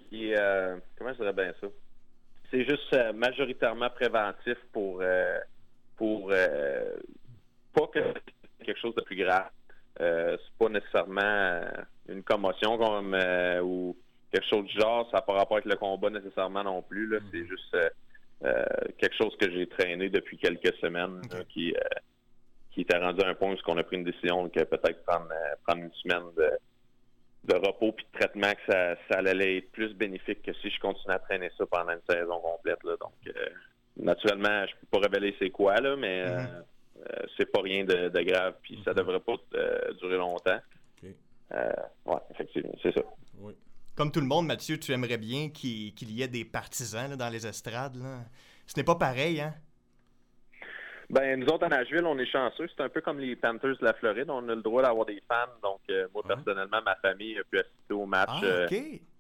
qui 0.09 0.33
euh, 0.33 0.77
comment 0.97 1.11
je 1.13 1.17
dirais 1.17 1.33
bien 1.33 1.53
ça? 1.59 1.67
C'est 2.49 2.63
juste 2.63 2.95
majoritairement 3.13 3.89
préventif 3.89 4.57
pour. 4.71 5.03
pour 5.97 6.29
pas 6.29 7.87
que 7.93 7.99
quelque 8.63 8.79
chose 8.79 8.95
de 8.95 9.01
plus 9.01 9.17
grave. 9.17 9.49
c'est 9.99 10.57
pas 10.57 10.69
nécessairement 10.69 11.61
une 12.07 12.23
commotion 12.23 12.77
comme 12.77 13.17
ou 13.63 13.97
quelque 14.31 14.47
chose 14.47 14.65
du 14.65 14.79
genre. 14.79 15.09
Ça 15.11 15.17
n'a 15.17 15.21
pas 15.21 15.33
rapport 15.33 15.57
avec 15.57 15.65
le 15.65 15.75
combat 15.75 16.09
nécessairement 16.09 16.63
non 16.63 16.81
plus. 16.81 17.07
Là. 17.07 17.19
C'est 17.31 17.45
juste 17.45 17.77
quelque 18.97 19.15
chose 19.15 19.35
que 19.37 19.51
j'ai 19.51 19.67
traîné 19.67 20.09
depuis 20.09 20.37
quelques 20.37 20.73
semaines 20.77 21.21
qui 21.49 21.75
qui 22.77 22.81
était 22.83 22.97
rendu 22.99 23.23
à 23.23 23.29
un 23.29 23.33
point 23.33 23.51
où 23.53 23.57
on 23.67 23.77
a 23.77 23.83
pris 23.83 23.95
une 23.97 24.03
décision 24.03 24.47
que 24.49 24.63
peut-être 24.63 25.03
prendre, 25.03 25.29
euh, 25.31 25.55
prendre 25.65 25.81
une 25.83 25.93
semaine 25.93 26.25
de 27.43 27.55
repos 27.55 27.91
puis 27.93 28.05
de 28.13 28.19
traitement 28.19 28.51
que 28.51 28.71
ça, 28.71 28.95
ça 29.09 29.17
allait 29.17 29.57
être 29.57 29.71
plus 29.71 29.93
bénéfique 29.95 30.43
que 30.43 30.53
si 30.61 30.69
je 30.69 30.79
continuais 30.79 31.15
à 31.15 31.19
traîner 31.19 31.49
ça 31.57 31.65
pendant 31.65 31.91
une 31.93 32.01
saison 32.07 32.39
complète. 32.39 32.83
Là. 32.83 32.95
Donc, 33.01 33.13
euh, 33.27 33.45
naturellement, 33.97 34.65
je 34.67 34.73
peux 34.79 34.87
pas 34.91 35.07
révéler 35.07 35.35
c'est 35.39 35.49
quoi, 35.49 35.75
là, 35.77 35.95
mais 35.95 36.23
Mhm. 36.23 36.63
euh, 37.09 37.25
c'est 37.35 37.51
pas 37.51 37.61
rien 37.61 37.83
de, 37.83 38.09
de 38.09 38.21
grave, 38.21 38.53
puis 38.61 38.79
ça 38.85 38.91
Mhm. 38.91 38.97
devrait 38.97 39.19
pas 39.21 39.35
euh, 39.55 39.93
durer 39.93 40.17
longtemps. 40.17 40.59
OK. 41.01 41.09
Euh, 41.53 41.71
ouais, 42.05 42.19
effectivement, 42.31 42.73
c'est 42.83 42.93
ça. 42.93 43.01
Oui. 43.39 43.53
Comme 43.95 44.11
tout 44.11 44.21
le 44.21 44.27
monde, 44.27 44.45
Mathieu, 44.45 44.77
tu 44.77 44.91
aimerais 44.91 45.17
bien 45.17 45.49
qu'il 45.49 45.95
qu'il 45.95 46.11
y 46.11 46.21
ait 46.21 46.27
des 46.27 46.45
partisans 46.45 47.09
là, 47.09 47.15
dans 47.15 47.29
les 47.29 47.47
estrades. 47.47 47.95
là. 47.95 48.19
Ce 48.67 48.77
n'est 48.77 48.83
pas 48.83 48.95
pareil, 48.95 49.41
hein? 49.41 49.55
Ben, 51.09 51.39
nous 51.39 51.47
autres, 51.47 51.63
à 51.65 51.69
Nashville, 51.69 52.05
on 52.05 52.17
est 52.19 52.25
chanceux. 52.25 52.67
C'est 52.75 52.83
un 52.83 52.89
peu 52.89 52.99
comme 53.01 53.19
les 53.19 53.35
Panthers 53.37 53.77
de 53.77 53.85
la 53.85 53.93
Floride. 53.93 54.29
On 54.29 54.47
a 54.49 54.55
le 54.55 54.61
droit 54.61 54.81
d'avoir 54.81 55.05
des 55.05 55.21
fans. 55.27 55.47
Donc, 55.63 55.79
euh, 55.89 56.07
moi, 56.13 56.21
personnellement, 56.27 56.81
ma 56.83 56.95
famille 56.95 57.39
a 57.39 57.43
pu 57.45 57.59
assister 57.59 57.93
au 57.93 58.05
match 58.05 58.29
Ah, 58.29 58.41
euh, 58.43 58.67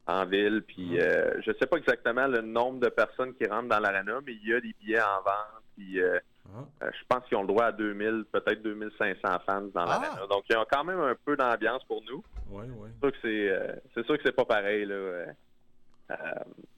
en 0.07 0.25
ville. 0.25 0.63
Puis, 0.67 0.91
Mhm. 0.95 0.99
euh, 0.99 1.41
je 1.45 1.51
sais 1.59 1.65
pas 1.65 1.77
exactement 1.77 2.27
le 2.27 2.41
nombre 2.41 2.81
de 2.81 2.89
personnes 2.89 3.33
qui 3.35 3.45
rentrent 3.47 3.69
dans 3.69 3.79
l'arena, 3.79 4.19
mais 4.25 4.33
il 4.33 4.49
y 4.49 4.53
a 4.53 4.59
des 4.59 4.75
billets 4.81 4.99
en 5.01 5.21
vente. 5.23 5.63
Puis, 5.77 6.01
euh, 6.01 6.19
Ah, 6.49 6.85
euh, 6.85 6.89
je 6.93 7.03
pense 7.09 7.25
qu'ils 7.27 7.37
ont 7.37 7.41
le 7.41 7.47
droit 7.47 7.65
à 7.65 7.71
2000, 7.73 8.23
peut-être 8.31 8.61
2500 8.61 9.37
fans 9.45 9.61
dans 9.73 9.81
Ah. 9.81 9.99
l'arena. 10.01 10.27
Donc, 10.29 10.43
il 10.49 10.53
y 10.53 10.55
a 10.55 10.65
quand 10.69 10.83
même 10.83 10.99
un 10.99 11.15
peu 11.25 11.35
d'ambiance 11.37 11.83
pour 11.85 12.01
nous. 12.09 12.23
oui, 12.51 12.65
oui. 12.77 12.89
C'est 13.21 14.05
sûr 14.05 14.17
que 14.17 14.21
c'est, 14.25 14.31
pas 14.35 14.45
pareil. 14.45 14.85
Là. 14.85 15.25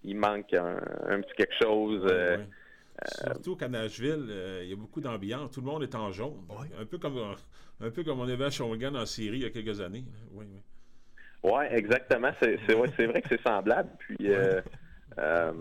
Il 0.04 0.18
manque 0.18 0.52
un, 0.56 0.78
un 1.08 1.22
petit 1.22 1.34
quelque 1.36 1.54
chose. 1.62 2.04
Oui, 2.04 2.12
oui. 2.40 2.44
Surtout 3.06 3.56
qu'à 3.56 3.68
Nashville, 3.68 4.28
euh, 4.30 4.62
il 4.64 4.70
y 4.70 4.74
a 4.74 4.76
beaucoup 4.76 5.02
d'ambiance. 5.02 5.52
Tout 5.52 5.62
le 5.62 5.68
monde 5.68 5.84
est 5.84 5.96
en 5.96 6.12
jaune. 6.12 6.46
Oui. 6.50 6.68
Un, 6.80 6.86
peu 6.86 6.98
comme, 6.98 7.18
un 7.80 7.90
peu 7.92 8.04
comme 8.04 8.20
on 8.20 8.28
avait 8.28 8.46
à 8.46 8.50
Shawinigan 8.50 8.96
en 8.96 9.06
Syrie 9.06 9.38
il 9.38 9.44
y 9.44 9.46
a 9.46 9.50
quelques 9.50 9.82
années. 9.82 10.06
Oui, 10.32 10.46
oui. 10.52 10.62
Ouais, 11.52 11.74
exactement. 11.78 12.32
C'est, 12.42 12.58
ouais, 12.76 12.88
vrai 13.08 13.22
que 13.22 13.30
c'est 13.30 13.42
semblable. 13.42 13.90
Puis, 14.00 14.18
euh, 14.22 14.62
euh, 15.18 15.54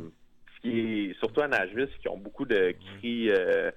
ce 0.57 0.61
qui 0.61 0.81
est, 0.81 1.19
surtout 1.21 1.41
à 1.43 1.49
Nashville, 1.49 1.89
c'est 1.93 1.99
qu'ils 2.01 2.11
ont 2.11 2.19
beaucoup 2.19 2.45
de 2.47 2.75
cris 2.97 3.31
euh, 3.31 3.71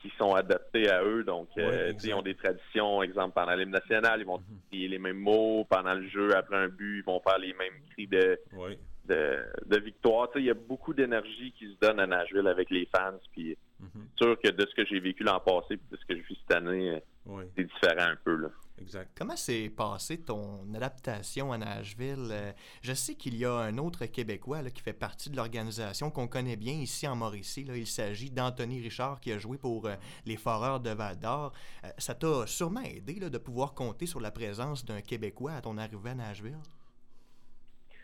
qui 0.00 0.10
sont 0.18 0.34
adaptés 0.34 0.88
à 0.88 1.04
eux. 1.04 1.24
Donc, 1.24 1.50
Ouais, 1.56 1.62
euh, 1.64 1.92
ils 2.02 2.14
ont 2.14 2.22
des 2.22 2.34
traditions. 2.34 3.02
Exemple, 3.02 3.34
pendant 3.34 3.54
l'hymne 3.54 3.70
national, 3.70 4.20
ils 4.20 4.26
vont 4.26 4.38
Mhm. 4.38 4.60
crier 4.70 4.88
les 4.88 4.98
mêmes 4.98 5.18
mots. 5.18 5.66
Pendant 5.68 5.94
le 5.94 6.08
jeu, 6.08 6.34
après 6.34 6.56
un 6.56 6.68
but, 6.68 7.00
ils 7.00 7.04
vont 7.04 7.20
faire 7.20 7.38
les 7.38 7.52
mêmes 7.52 7.82
cris 7.90 8.06
de, 8.06 8.40
Oui. 8.52 8.78
De, 9.08 9.38
de 9.66 9.78
victoire. 9.78 10.28
Tu 10.30 10.34
sais, 10.38 10.42
il 10.44 10.46
y 10.46 10.50
a 10.50 10.54
beaucoup 10.54 10.94
d'énergie 10.94 11.52
qui 11.58 11.66
se 11.66 11.78
donne 11.80 11.98
à 12.00 12.06
Nashville 12.06 12.46
avec 12.46 12.70
les 12.70 12.86
fans. 12.94 13.18
Puis, 13.32 13.56
Mhm. 13.80 14.06
c'est 14.16 14.24
sûr 14.24 14.38
que 14.40 14.48
de 14.48 14.64
ce 14.64 14.74
que 14.76 14.86
j'ai 14.86 15.00
vécu 15.00 15.24
l'an 15.24 15.40
passé 15.40 15.74
et 15.74 15.76
de 15.76 15.96
ce 16.00 16.04
que 16.06 16.16
je 16.16 16.22
vis 16.28 16.38
cette 16.46 16.56
année, 16.56 16.90
euh, 16.90 17.00
Oui, 17.26 17.44
c'est 17.56 17.64
différent 17.64 18.10
un 18.12 18.16
peu. 18.24 18.36
Là. 18.36 18.48
exact. 18.78 19.10
Comment 19.18 19.34
s'est 19.36 19.68
passé 19.70 20.18
ton 20.20 20.72
adaptation 20.72 21.52
à 21.52 21.58
Nashville? 21.58 22.28
Euh, 22.30 22.52
Je 22.80 22.92
sais 22.92 23.16
qu'il 23.16 23.36
y 23.36 23.44
a 23.44 23.52
un 23.54 23.78
autre 23.78 24.06
Québécois 24.06 24.62
là, 24.62 24.70
qui 24.70 24.80
fait 24.82 24.92
partie 24.92 25.30
de 25.30 25.36
l'organisation 25.36 26.10
qu'on 26.12 26.28
connaît 26.28 26.54
bien 26.56 26.74
ici 26.74 27.08
en 27.08 27.16
Mauricie. 27.16 27.64
là. 27.64 27.76
Il 27.76 27.88
s'agit 27.88 28.30
d'Anthony 28.30 28.80
Richard 28.80 29.18
qui 29.20 29.32
a 29.32 29.38
joué 29.38 29.58
pour 29.58 29.86
euh, 29.86 29.96
les 30.26 30.36
Foreurs 30.36 30.78
de 30.78 30.90
Val-d'Or. 30.90 31.52
Euh, 31.84 31.88
ça 31.98 32.14
t'a 32.14 32.46
sûrement 32.46 32.82
aidé 32.82 33.14
là, 33.18 33.30
de 33.30 33.38
pouvoir 33.38 33.74
compter 33.74 34.06
sur 34.06 34.20
la 34.20 34.30
présence 34.30 34.84
d'un 34.84 35.00
Québécois 35.00 35.54
à 35.54 35.60
ton 35.60 35.76
arrivée 35.76 36.10
à 36.10 36.14
Nashville? 36.14 36.58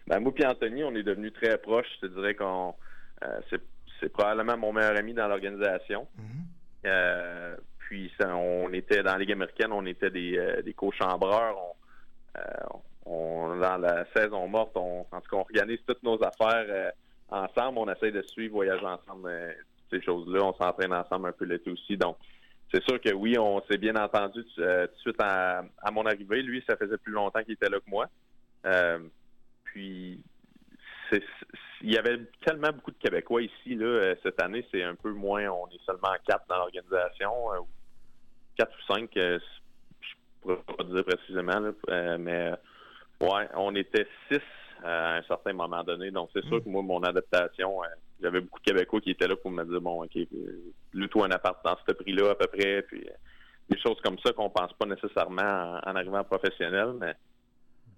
Ben, 0.09 0.21
moi 0.21 0.33
et 0.39 0.47
Anthony, 0.47 0.83
on 0.85 0.95
est 0.95 1.03
devenus 1.03 1.33
très 1.35 1.59
proches. 1.59 1.87
Je 2.01 2.07
te 2.07 2.13
dirais 2.15 2.35
qu'on 2.35 2.75
euh, 3.23 3.41
c'est, 3.51 4.09
probablement 4.13 4.57
mon 4.57 4.73
meilleur 4.73 4.97
ami 4.97 5.13
dans 5.13 5.29
l'organisation. 5.29 6.07
Mhm. 6.17 6.25
Euh, 6.87 7.57
puis 7.81 8.11
ça, 8.19 8.35
on 8.37 8.73
était 8.73 9.03
dans 9.03 9.13
la 9.13 9.19
Ligue 9.19 9.33
américaine, 9.33 9.73
on 9.73 9.85
était 9.87 10.11
des, 10.11 10.39
euh, 10.39 10.63
des 10.63 10.73
co-chambreurs. 10.73 11.57
On, 11.59 12.39
euh, 12.39 12.79
on- 13.07 13.57
dans 13.59 13.77
la 13.79 14.07
saison 14.15 14.47
morte, 14.47 14.73
on, 14.77 15.05
en 15.11 15.21
tout 15.21 15.29
cas, 15.31 15.37
on 15.37 15.41
organise 15.41 15.81
toutes 15.87 16.03
nos 16.03 16.19
affaires 16.23 16.93
ensemble. 17.29 17.79
On 17.79 17.93
essaie 17.93 18.13
de 18.13 18.23
suivre, 18.23 18.55
voyager 18.55 18.87
ensemble, 18.87 19.31
ces 19.91 20.01
choses-là. 20.03 20.43
On 20.45 20.55
s'entraîne 20.55 20.93
ensemble 20.95 21.29
un 21.29 21.33
peu 21.33 21.45
l'été 21.45 21.71
aussi. 21.71 21.97
Donc, 21.97 22.17
c'est 22.73 22.83
sûr 22.85 23.01
que 23.01 23.13
oui, 23.13 23.37
on 23.39 23.61
s'est 23.63 23.79
bien 23.79 23.97
entendu 23.97 24.45
tout 24.55 24.61
de 24.61 24.91
suite 25.01 25.21
à, 25.21 25.65
à 25.83 25.91
mon 25.91 26.07
arrivée. 26.07 26.43
Lui, 26.43 26.63
ça 26.69 26.77
faisait 26.77 26.99
plus 26.99 27.13
longtemps 27.13 27.43
qu'il 27.43 27.55
était 27.55 27.69
là 27.71 27.79
que 27.79 27.91
moi. 27.91 28.07
Puis, 29.79 30.21
il 31.83 31.93
y 31.93 31.97
avait 31.97 32.19
tellement 32.45 32.73
beaucoup 32.73 32.91
de 32.91 32.97
Québécois 32.97 33.43
ici. 33.43 33.77
Là, 33.77 33.87
euh, 33.87 34.15
cette 34.25 34.43
année, 34.43 34.67
c'est 34.73 34.83
un 34.83 34.97
peu 34.97 35.13
moins. 35.13 35.47
On 35.47 35.69
est 35.69 35.81
seulement 35.87 36.15
quatre 36.27 36.45
dans 36.49 36.57
l'organisation. 36.57 37.53
euh, 37.53 37.61
quatre 38.57 38.75
ou 38.77 38.93
cinq, 38.93 39.17
euh, 39.17 39.39
je 40.01 40.09
pourrais 40.41 40.57
pas 40.57 40.83
dire 40.83 41.05
précisément. 41.05 41.61
là, 41.61 42.19
mais 42.19 42.51
ouais, 43.21 43.49
on 43.55 43.73
était 43.77 44.09
six 44.29 44.41
à 44.83 45.19
un 45.19 45.23
certain 45.23 45.53
moment 45.53 45.85
donné. 45.85 46.11
Donc, 46.11 46.31
c'est 46.33 46.45
sûr 46.47 46.63
que 46.63 46.69
moi, 46.69 46.83
mon 46.83 47.05
adaptation, 47.05 47.79
j'avais 48.21 48.41
beaucoup 48.41 48.59
de 48.59 48.65
Québécois 48.65 49.01
qui 49.01 49.13
étaient 49.13 49.29
là 49.29 49.37
pour 49.37 49.53
me 49.53 49.65
dire 49.65 49.81
bon, 49.81 50.03
OK, 50.03 50.19
loue-toi 50.93 51.27
un 51.27 51.31
appart 51.31 51.65
dans 51.65 51.77
ce 51.87 51.93
prix-là 51.93 52.33
à 52.33 52.35
peu 52.35 52.49
près. 52.49 52.83
Puis, 52.83 53.07
des 53.71 53.79
choses 53.79 54.01
comme 54.03 54.19
ça 54.19 54.33
qu'on 54.33 54.51
pense 54.51 54.73
pas 54.73 54.87
nécessairement 54.87 55.81
en, 55.85 55.89
en 55.89 55.95
arrivant 55.95 56.25
professionnel, 56.25 56.95
mais 56.99 57.15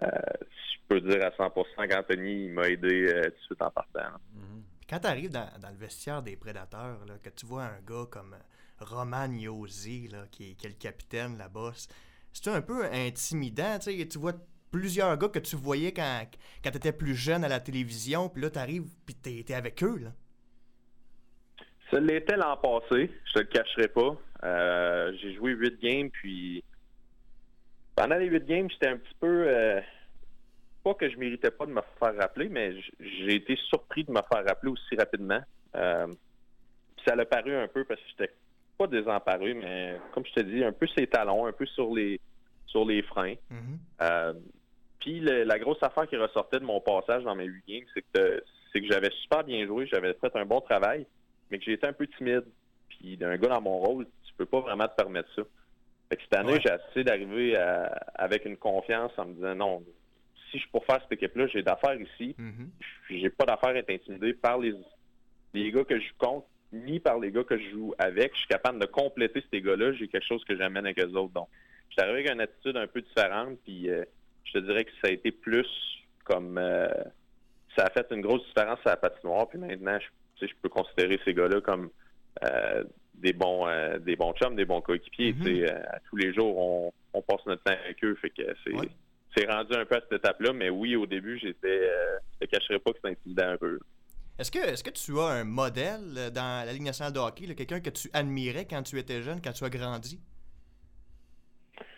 je 0.03 0.79
peux 0.89 1.01
dire 1.01 1.25
à 1.25 1.31
100% 1.31 1.89
qu'Anthony 1.89 2.49
m'a 2.49 2.69
aidé 2.69 3.07
euh, 3.09 3.23
tout 3.25 3.31
de 3.31 3.37
suite 3.47 3.63
en 3.63 3.71
partant. 3.71 4.19
Quand 4.89 4.99
tu 4.99 5.07
arrives 5.07 5.31
dans, 5.31 5.49
dans 5.61 5.69
le 5.71 5.77
vestiaire 5.77 6.23
des 6.23 6.37
prédateurs, 6.37 7.05
là, 7.07 7.15
que 7.23 7.31
tu 7.31 7.47
vois 7.47 7.65
un 7.65 7.81
gars 7.87 8.07
comme 8.11 8.35
euh, 8.35 8.85
Roman 8.85 9.31
Yosi, 9.33 10.09
là, 10.09 10.25
qui, 10.31 10.51
est- 10.51 10.55
qui 10.55 10.67
est 10.67 10.71
le 10.71 10.75
capitaine 10.77 11.39
là-bas, 11.39 11.71
c'est- 11.75 11.91
c'est 12.33 12.49
un 12.51 12.61
peu 12.63 12.85
intimidant. 12.87 13.79
Tu 13.79 13.97
sais, 13.97 14.09
tu 14.09 14.19
vois 14.19 14.33
plusieurs 14.73 15.17
gars 15.17 15.29
que 15.29 15.39
tu 15.39 15.55
voyais 15.57 15.93
quand, 15.93 16.23
quand 16.65 16.71
tu 16.71 16.77
étais 16.77 16.93
plus 16.93 17.15
jeune 17.15 17.45
à 17.45 17.49
la 17.49 17.61
télévision, 17.61 18.29
puis 18.29 18.43
là, 18.43 18.51
tu 18.51 18.59
arrives, 18.59 18.89
puis 19.07 19.15
tu 19.15 19.31
es, 19.31 19.55
avec 19.55 19.83
eux. 19.85 19.99
Là. 19.99 20.13
Ça 21.91 21.99
l'était 22.01 22.37
l'an 22.37 22.57
passé, 22.57 23.11
je 23.27 23.33
te 23.33 23.39
le 23.41 23.45
cacherai 23.47 23.89
pas. 23.89 24.17
Euh, 24.45 25.13
j'ai 25.21 25.35
joué 25.35 25.53
huit 25.53 25.81
games, 25.83 26.09
puis 26.11 26.63
pendant 27.95 28.17
les 28.17 28.27
huit 28.27 28.45
games, 28.45 28.69
j'étais 28.71 28.89
un 28.89 28.97
petit 28.97 29.15
peu... 29.21 29.45
euh, 29.49 29.81
pas 30.83 30.95
que 30.95 31.09
je 31.11 31.17
méritais 31.19 31.51
pas 31.51 31.67
de 31.67 31.73
me 31.73 31.83
faire 31.99 32.17
rappeler, 32.17 32.49
mais 32.49 32.75
j'ai 32.99 33.35
été 33.35 33.57
surpris 33.69 34.05
de 34.05 34.11
me 34.11 34.21
faire 34.33 34.45
rappeler 34.45 34.71
aussi 34.71 34.97
rapidement. 34.97 35.41
Euh, 35.77 36.07
ça 37.07 37.15
l'a 37.15 37.27
paru 37.27 37.55
un 37.55 37.69
peu 37.69 37.85
parce 37.85 38.01
que 38.01 38.07
j'étais 38.09 38.33
pas 38.79 38.87
désemparé, 38.87 39.55
mais 39.55 39.97
comme 40.13 40.25
je 40.25 40.33
te 40.33 40.41
dis, 40.41 40.65
un 40.65 40.73
peu 40.73 40.87
ses 40.97 41.07
talons, 41.07 41.47
un 41.47 41.53
peu 41.53 41.67
sur 41.67 41.95
les 41.95 42.19
sur 42.67 42.85
les 42.85 43.03
freins. 43.03 43.35
Mhm. 43.51 43.79
Euh, 44.01 44.33
puis 45.01 45.21
la 45.21 45.59
grosse 45.59 45.83
affaire 45.83 46.07
qui 46.07 46.17
ressortait 46.17 46.61
de 46.61 46.65
mon 46.65 46.81
passage 46.81 47.25
dans 47.25 47.35
mes 47.35 47.45
huit 47.45 47.65
games, 47.67 47.87
c'est 47.95 48.05
que 48.13 48.43
c'est 48.73 48.81
que 48.81 48.87
j'avais 48.87 49.11
super 49.23 49.45
bien 49.45 49.67
joué, 49.67 49.87
j'avais 49.87 50.15
fait 50.15 50.35
un 50.37 50.45
bon 50.45 50.61
travail, 50.61 51.07
mais 51.51 51.59
que 51.59 51.65
j'ai 51.65 51.73
été 51.73 51.87
un 51.87 51.93
peu 51.93 52.07
timide. 52.07 52.45
Puis 52.89 53.17
d'un 53.17 53.37
gars 53.37 53.49
dans 53.49 53.61
mon 53.61 53.79
rôle, 53.79 54.07
tu 54.25 54.35
peux 54.35 54.47
pas 54.47 54.61
vraiment 54.61 54.87
te 54.89 54.95
permettre 54.95 55.29
ça. 55.35 55.43
Fait 56.11 56.17
que 56.17 56.23
cette 56.23 56.35
année, 56.35 56.53
Ouais. 56.55 56.61
j'ai 56.61 56.71
essayé 56.91 57.05
d'arriver 57.05 57.57
à- 57.57 57.87
avec 58.17 58.45
une 58.45 58.57
confiance 58.59 59.13
en 59.17 59.25
me 59.27 59.35
disant 59.35 59.55
non, 59.55 59.85
si 60.51 60.57
je 60.59 60.63
suis 60.63 60.71
pour 60.71 60.85
faire 60.85 61.01
cette 61.03 61.13
équipe-là, 61.13 61.47
j'ai 61.47 61.63
d'affaires 61.63 61.99
ici. 62.01 62.35
Puis 63.07 63.21
J'ai 63.21 63.31
pas 63.31 63.47
d'affaires 63.47 63.71
à 63.71 63.77
être 63.79 63.91
intimidé 63.91 64.35
par 64.35 64.59
les, 64.59 64.75
les 65.55 65.71
gars 65.71 65.85
que 65.85 65.99
je 65.99 66.09
compte, 66.19 66.45
ni 66.73 66.99
par 67.01 67.19
les 67.19 67.31
gars 67.31 67.45
que 67.45 67.57
je 67.59 67.71
joue 67.71 67.95
avec. 67.99 68.33
Je 68.35 68.39
suis 68.41 68.49
capable 68.49 68.79
de 68.81 68.87
compléter 68.87 69.43
ces 69.53 69.61
gars-là. 69.63 69.93
J'ai 69.93 70.09
quelque 70.09 70.27
chose 70.27 70.45
que 70.45 70.57
j'amène 70.57 70.85
avec 70.85 70.99
eux 71.01 71.13
autres. 71.17 71.33
Donc, 71.33 71.49
je 71.89 71.95
suis 71.95 72.03
arrivé 72.03 72.19
avec 72.21 72.33
une 72.33 72.41
attitude 72.41 72.77
un 72.77 72.87
peu 72.89 73.01
différente. 73.03 73.59
Puis, 73.65 73.89
euh, 73.89 74.05
je 74.45 74.53
te 74.55 74.59
dirais 74.59 74.85
que 74.85 74.91
ça 75.01 75.09
a 75.09 75.11
été 75.11 75.31
plus 75.31 75.67
comme 76.25 76.59
euh, 76.59 76.89
ça 77.77 77.85
a 77.85 77.91
fait 77.91 78.07
une 78.11 78.21
grosse 78.21 78.45
différence 78.47 78.79
à 78.85 78.91
la 78.91 78.97
patinoire. 78.97 79.49
Puis 79.49 79.59
maintenant, 79.59 79.99
je, 80.41 80.47
je 80.47 80.53
peux 80.61 80.69
considérer 80.69 81.21
ces 81.25 81.35
gars-là 81.35 81.61
comme 81.61 81.91
euh, 82.45 82.83
des 83.21 83.33
bons 83.33 83.67
euh, 83.69 83.99
des 83.99 84.17
bons 84.17 84.33
chums, 84.35 84.57
des 84.57 84.65
bons 84.65 84.81
coéquipiers. 84.81 85.33
Mhm. 85.35 85.47
Euh, 85.47 85.83
tous 86.09 86.17
les 86.17 86.33
jours, 86.35 86.57
on, 86.59 86.93
on 87.13 87.23
passe 87.23 87.45
notre 87.47 87.63
temps 87.63 87.77
avec 87.85 88.03
eux. 88.05 88.15
Fait 88.21 88.31
que 88.31 88.43
c'est 88.65 88.75
Ouais. 88.75 89.47
rendu 89.53 89.75
un 89.77 89.85
peu 89.85 89.97
à 89.97 90.01
cette 90.01 90.13
étape-là. 90.21 90.53
Mais 90.53 90.71
oui, 90.71 90.97
au 90.97 91.07
début, 91.07 91.39
j'étais 91.39 91.89
euh, 91.89 92.19
je 92.41 92.47
te 92.47 92.51
cacherai 92.51 92.79
pas 92.79 92.91
que 92.93 92.97
c'était 92.97 93.11
intimidant 93.11 93.49
un 93.49 93.57
peu. 93.57 93.79
Est-ce 94.39 94.51
que, 94.51 94.59
est 94.59 94.83
que 94.83 94.91
tu 94.91 95.19
as 95.19 95.27
un 95.27 95.45
modèle 95.45 96.31
dans 96.35 96.65
la 96.67 96.73
Ligue 96.73 96.83
nationale 96.83 97.13
de 97.13 97.19
hockey, 97.19 97.55
quelqu'un 97.55 97.81
que 97.81 97.91
tu 97.91 98.09
admirais 98.15 98.65
quand 98.69 98.83
tu 98.83 98.99
étais 98.99 99.21
jeune, 99.23 99.41
quand 99.43 99.53
tu 99.53 99.65
as 99.65 99.71
grandi? 99.71 100.19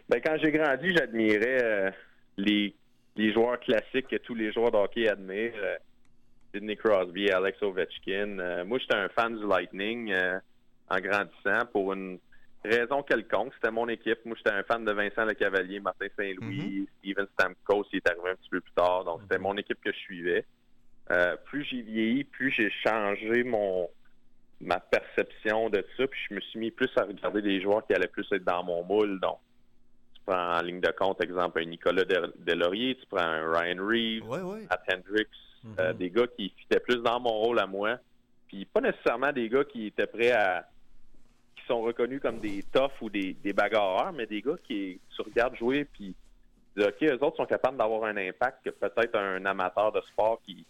Ben, 0.08 0.20
quand 0.20 0.36
j'ai 0.42 0.50
grandi, 0.50 0.92
j'admirais 0.92 1.94
les, 2.36 2.74
les 3.16 3.32
joueurs 3.32 3.60
classiques 3.60 4.08
que 4.08 4.16
tous 4.16 4.34
les 4.34 4.52
joueurs 4.52 4.72
de 4.72 4.76
hockey 4.76 5.08
admirent. 5.08 5.78
Sidney 6.52 6.76
Crosby, 6.76 7.30
Alex 7.30 7.62
Ovechkin. 7.62 8.64
Moi, 8.64 8.78
j'étais 8.78 8.96
un 8.96 9.08
fan 9.10 9.38
du 9.38 9.46
Lightning 9.46 10.12
en 10.88 11.00
grandissant 11.00 11.66
pour 11.72 11.92
une 11.92 12.18
raison 12.64 13.02
quelconque. 13.02 13.52
C'était 13.54 13.70
mon 13.70 13.88
équipe. 13.88 14.18
Moi, 14.24 14.36
j'étais 14.36 14.50
un 14.56 14.62
fan 14.62 14.84
de 14.84 14.92
Vincent 14.92 15.24
Lecavalier, 15.24 15.80
Martin 15.80 16.06
Saint-Louis, 16.16 16.88
Steven 16.98 17.26
Stamkos, 17.32 17.86
il 17.92 17.96
est 17.96 18.08
arrivé 18.08 18.30
un 18.30 18.34
petit 18.36 18.50
peu 18.50 18.60
plus 18.60 18.72
tard. 18.72 19.04
Donc, 19.04 19.20
c'était 19.22 19.38
mon 19.38 19.56
équipe 19.56 19.80
que 19.82 19.92
je 19.92 19.98
suivais. 19.98 20.44
Euh, 21.10 21.36
plus 21.44 21.64
j'ai 21.64 21.82
vieilli, 21.82 22.24
plus 22.24 22.50
j'ai 22.52 22.70
changé 22.70 23.42
mon 23.42 23.88
ma 24.60 24.78
perception 24.78 25.68
de 25.70 25.84
ça. 25.96 26.06
Puis 26.06 26.20
je 26.30 26.34
me 26.36 26.40
suis 26.40 26.58
mis 26.60 26.70
plus 26.70 26.88
à 26.96 27.02
regarder 27.02 27.42
des 27.42 27.60
joueurs 27.60 27.84
qui 27.84 27.94
allaient 27.94 28.06
plus 28.06 28.26
être 28.32 28.44
dans 28.44 28.62
mon 28.62 28.84
moule. 28.84 29.18
Donc, 29.18 29.38
prends 30.24 30.56
en 30.58 30.62
ligne 30.62 30.80
de 30.80 30.92
compte, 30.92 31.20
exemple, 31.20 31.60
un 31.60 31.64
Nicolas 31.64 32.04
Delaurier, 32.36 32.94
tu 32.94 33.04
prends 33.10 33.24
un 33.24 33.50
Ryan 33.52 33.84
Reeves, 33.84 34.22
Ouais, 34.28 34.40
ouais. 34.40 34.66
Matt 34.70 34.82
Hendricks, 34.92 35.28
Mhm. 35.64 35.74
euh, 35.80 35.92
des 35.94 36.10
gars 36.10 36.26
qui 36.36 36.54
fitaient 36.56 36.78
plus 36.80 37.02
dans 37.02 37.18
mon 37.18 37.30
rôle 37.40 37.58
à 37.58 37.66
moi. 37.66 37.98
Puis 38.46 38.64
pas 38.66 38.80
nécessairement 38.80 39.32
des 39.32 39.48
gars 39.48 39.64
qui 39.64 39.86
étaient 39.86 40.06
prêts 40.06 40.30
à. 40.30 40.68
Qui 41.56 41.64
sont 41.66 41.82
reconnus 41.82 42.20
comme 42.20 42.38
des 42.38 42.62
toughs 42.72 43.00
ou 43.00 43.10
des, 43.10 43.34
des 43.34 43.52
bagarreurs, 43.52 44.12
mais 44.12 44.26
des 44.26 44.42
gars 44.42 44.56
qui 44.64 45.00
tu 45.14 45.22
regardes 45.22 45.56
jouer 45.56 45.84
puis 45.84 46.14
OK, 46.78 47.02
eux 47.02 47.18
autres 47.22 47.36
sont 47.36 47.46
capables 47.46 47.76
d'avoir 47.76 48.04
un 48.04 48.16
impact 48.16 48.64
que 48.64 48.70
peut-être 48.70 49.16
un 49.16 49.44
amateur 49.44 49.92
de 49.92 50.00
sport 50.12 50.40
qui 50.42 50.64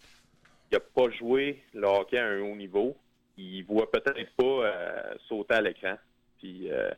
n'a 0.71 0.79
pas 0.79 1.09
joué 1.11 1.63
le 1.73 1.87
hockey 1.87 2.17
à 2.17 2.25
un 2.25 2.41
haut 2.41 2.55
niveau, 2.55 2.97
il 3.37 3.63
voit 3.63 3.89
peut-être 3.89 4.35
pas 4.35 4.43
euh, 4.43 5.13
sauter 5.27 5.55
à 5.55 5.61
l'écran. 5.61 5.95
Puis 6.39 6.69
euh, 6.69 6.91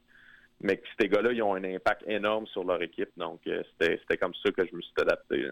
mais 0.61 0.81
ces 0.99 1.07
gars-là, 1.07 1.31
ils 1.33 1.43
ont 1.43 1.53
un 1.53 1.63
impact 1.63 2.03
énorme 2.07 2.47
sur 2.47 2.63
leur 2.63 2.81
équipe. 2.81 3.09
Donc, 3.17 3.41
euh, 3.47 3.61
c'était 3.79 4.17
comme 4.17 4.33
ça 4.43 4.51
que 4.51 4.65
je 4.65 4.75
me 4.75 4.81
suis 4.81 4.93
adapté. 4.97 5.49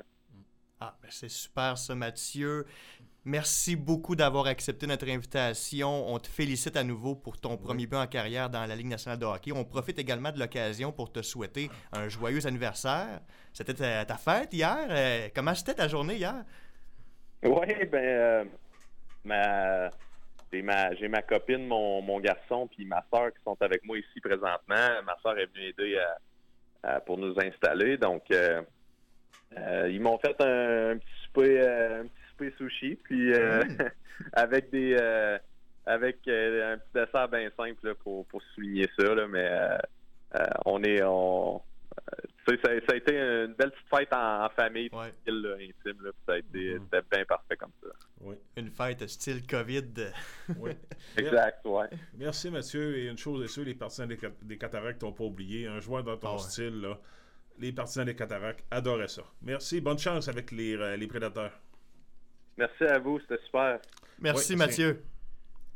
Ah, 0.85 0.93
ben 1.01 1.07
c'est 1.09 1.29
super 1.29 1.77
ça, 1.77 1.95
Mathieu. 1.95 2.65
Merci 3.23 3.77
beaucoup 3.77 4.17
d'avoir 4.17 4.47
accepté 4.47 4.85
notre 4.85 5.07
invitation. 5.07 6.09
On 6.13 6.19
te 6.19 6.27
félicite 6.27 6.75
à 6.75 6.83
nouveau 6.83 7.15
pour 7.15 7.39
ton 7.39 7.55
premier 7.55 7.87
but 7.87 7.95
en 7.95 8.05
carrière 8.05 8.49
dans 8.49 8.65
la 8.65 8.75
Ligue 8.75 8.87
nationale 8.87 9.17
de 9.17 9.25
hockey. 9.25 9.53
On 9.53 9.63
profite 9.63 9.97
également 9.97 10.33
de 10.33 10.39
l'occasion 10.39 10.91
pour 10.91 11.09
te 11.09 11.21
souhaiter 11.21 11.69
un 11.93 12.09
joyeux 12.09 12.45
anniversaire. 12.45 13.21
C'était 13.53 13.75
ta, 13.75 14.03
ta 14.03 14.17
fête 14.17 14.53
hier. 14.53 14.87
Euh, 14.89 15.29
comment 15.33 15.55
c'était 15.55 15.75
ta 15.75 15.87
journée 15.87 16.15
hier? 16.15 16.43
Oui, 17.43 17.85
ben, 17.89 18.03
euh, 18.03 18.43
ma, 19.23 19.89
j'ai 20.51 20.61
ma, 20.61 20.93
j'ai 20.95 21.07
ma 21.07 21.21
copine, 21.21 21.65
mon, 21.65 22.01
mon 22.01 22.19
garçon, 22.19 22.67
puis 22.67 22.83
ma 22.83 23.05
soeur 23.09 23.31
qui 23.31 23.41
sont 23.45 23.55
avec 23.61 23.85
moi 23.85 23.97
ici 23.97 24.19
présentement. 24.19 25.01
Ma 25.05 25.15
soeur 25.21 25.37
est 25.39 25.45
venue 25.45 25.67
aider 25.69 25.97
à- 25.97 26.95
à- 26.95 26.99
pour 26.99 27.17
nous 27.17 27.33
installer. 27.39 27.95
Donc, 27.97 28.23
euh, 28.31 28.61
euh, 29.57 29.89
ils 29.91 30.01
m'ont 30.01 30.17
fait 30.19 30.35
un, 30.41 30.91
un 30.91 30.97
petit 30.97 31.23
souper, 31.25 31.59
euh, 31.61 32.01
un 32.01 32.05
petit 32.05 32.23
souper 32.31 32.53
sushi, 32.57 32.95
puis 33.03 33.33
euh, 33.33 33.63
avec 34.33 34.69
des, 34.71 34.95
euh, 34.99 35.37
avec 35.85 36.17
euh, 36.27 36.73
un 36.73 36.77
petit 36.77 36.93
dessert 37.05 37.27
bien 37.29 37.49
simple 37.57 37.87
là, 37.87 37.95
pour, 37.95 38.25
pour 38.27 38.41
souligner 38.55 38.87
ça. 38.97 39.13
Là, 39.15 39.27
mais 39.27 39.47
euh, 39.49 39.77
euh, 40.35 40.45
on 40.65 40.83
est, 40.83 41.01
on, 41.03 41.57
euh, 41.57 42.27
tu 42.47 42.55
sais, 42.55 42.61
ça, 42.63 42.71
ça 42.87 42.93
a 42.93 42.95
été 42.95 43.15
une 43.17 43.53
belle 43.53 43.71
petite 43.71 43.87
fête 43.95 44.13
en, 44.13 44.45
en 44.45 44.49
famille, 44.49 44.89
Ouais. 44.91 45.13
là, 45.27 45.53
intime. 45.55 46.03
Là, 46.03 46.11
puis 46.11 46.21
ça 46.27 46.33
a 46.33 46.37
été, 46.37 46.77
c'était 46.83 47.01
bien 47.11 47.25
parfait 47.25 47.55
comme 47.57 47.71
ça. 47.81 47.89
Oui. 48.21 48.35
Une 48.57 48.69
fête 48.69 49.07
style 49.07 49.45
COVID. 49.45 49.83
oui. 50.59 50.71
Exact, 51.17 51.65
ouais. 51.65 51.87
Merci 52.17 52.49
Mathieu. 52.49 52.97
Et 52.97 53.07
une 53.09 53.17
chose 53.17 53.43
est 53.43 53.47
sûre, 53.47 53.65
les 53.65 53.75
partisans 53.75 54.07
des, 54.07 54.17
des 54.41 54.57
Cataractes 54.57 54.99
t'ont 55.01 55.11
pas 55.13 55.23
oublié. 55.25 55.67
Un 55.67 55.79
joueur 55.79 56.03
dans 56.03 56.17
ton 56.17 56.29
Ah 56.29 56.33
ouais. 56.33 56.39
style, 56.39 56.81
là, 56.81 56.97
les 57.59 57.71
partisans 57.71 58.05
des 58.05 58.15
Cataractes 58.15 58.63
adoraient 58.71 59.07
ça. 59.07 59.23
Merci. 59.41 59.81
Bonne 59.81 59.99
chance 59.99 60.27
avec 60.27 60.51
les, 60.51 60.75
euh, 60.75 60.95
les 60.97 61.07
prédateurs. 61.07 61.51
Merci 62.57 62.83
à 62.83 62.99
vous, 62.99 63.19
c'était 63.19 63.41
super. 63.45 63.79
Merci 64.19 64.53
Oui, 64.53 64.59
Mathieu. 64.59 65.03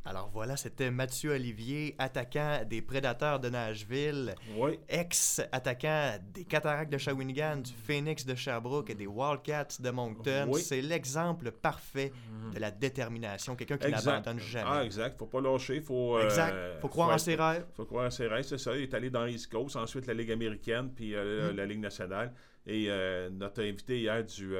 Alors 0.09 0.29
voilà, 0.33 0.55
c'était 0.55 0.89
Mathieu 0.89 1.31
Olivier, 1.31 1.93
attaquant 1.99 2.61
des 2.65 2.81
Prédateurs 2.81 3.39
de 3.41 3.49
Nashville, 3.49 4.35
Oui. 4.55 4.79
ex-attaquant 4.87 6.13
des 6.33 6.45
Cataractes 6.45 6.91
de 6.91 6.97
Shawinigan, 6.97 7.57
du 7.57 7.73
Phoenix 7.73 8.25
de 8.25 8.33
Sherbrooke 8.33 8.89
et 8.89 8.95
des 8.95 9.05
Wildcats 9.07 9.67
de 9.81 9.89
Moncton. 9.89 10.47
Oui. 10.49 10.61
C'est 10.61 10.81
l'exemple 10.81 11.51
parfait 11.51 12.13
de 12.53 12.59
la 12.59 12.71
détermination, 12.71 13.55
quelqu'un 13.57 13.77
qui 13.77 13.91
n'abandonne 13.91 14.39
jamais. 14.39 14.69
Ah, 14.71 14.83
exact. 14.85 15.19
Faut 15.19 15.25
pas 15.25 15.41
lâcher. 15.41 15.81
Faut, 15.81 16.17
euh, 16.17 16.23
exact. 16.23 16.55
Faut 16.81 16.87
croire 16.87 17.09
en 17.09 17.13
être- 17.13 17.19
ses 17.19 17.35
rêves. 17.35 17.65
faut 17.75 17.85
croire 17.85 18.05
en 18.07 18.09
ses 18.11 18.27
rêves, 18.27 18.45
c'est 18.45 18.57
ça. 18.57 18.75
Il 18.77 18.83
est 18.83 18.93
allé 18.93 19.09
dans 19.09 19.25
l'East 19.25 19.51
Coast, 19.51 19.75
ensuite 19.75 20.07
la 20.07 20.13
Ligue 20.13 20.31
américaine, 20.31 20.89
puis 20.95 21.15
euh, 21.15 21.51
la 21.53 21.65
Ligue 21.65 21.81
nationale. 21.81 22.33
Et 22.65 22.85
euh, 22.89 23.29
notre 23.29 23.61
invité 23.63 23.99
hier 23.99 24.23
du 24.23 24.53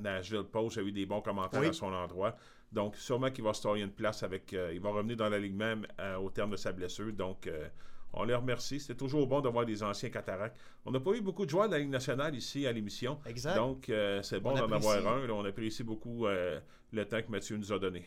Nashville 0.00 0.42
Post 0.44 0.78
a 0.78 0.82
eu 0.82 0.92
des 0.92 1.06
bons 1.06 1.20
commentaires 1.20 1.60
Oui. 1.60 1.68
à 1.68 1.72
son 1.72 1.92
endroit. 1.92 2.36
Donc, 2.74 2.96
sûrement 2.96 3.30
qu'il 3.30 3.44
va 3.44 3.54
se 3.54 3.62
tailler 3.62 3.84
une 3.84 3.90
place 3.92 4.22
avec. 4.24 4.52
euh, 4.52 4.72
il 4.74 4.80
va 4.80 4.90
revenir 4.90 5.16
dans 5.16 5.28
la 5.28 5.38
Ligue 5.38 5.54
même 5.54 5.86
euh, 6.00 6.16
au 6.16 6.28
terme 6.30 6.50
de 6.50 6.56
sa 6.56 6.72
blessure. 6.72 7.12
Donc, 7.12 7.46
euh, 7.46 7.68
on 8.12 8.24
les 8.24 8.34
remercie. 8.34 8.80
C'est 8.80 8.96
toujours 8.96 9.26
bon 9.26 9.40
d'avoir 9.40 9.64
des 9.64 9.82
anciens 9.82 10.10
cataractes. 10.10 10.58
On 10.84 10.90
n'a 10.90 11.00
pas 11.00 11.12
eu 11.12 11.20
beaucoup 11.20 11.44
de 11.44 11.50
joueurs 11.50 11.68
de 11.68 11.72
la 11.74 11.78
Ligue 11.78 11.90
nationale 11.90 12.34
ici 12.34 12.66
à 12.66 12.72
l'émission. 12.72 13.18
Exact. 13.26 13.54
Donc, 13.54 13.88
euh, 13.88 14.22
c'est 14.22 14.40
bon 14.40 14.50
On 14.50 14.54
d'en 14.66 14.72
avoir 14.72 14.98
un. 15.06 15.26
là. 15.26 15.32
on 15.32 15.44
apprécie 15.44 15.84
beaucoup 15.84 16.26
le 16.26 17.04
temps 17.06 17.22
que 17.22 17.30
Mathieu 17.30 17.56
nous 17.56 17.72
a 17.72 17.78
donné. 17.78 18.04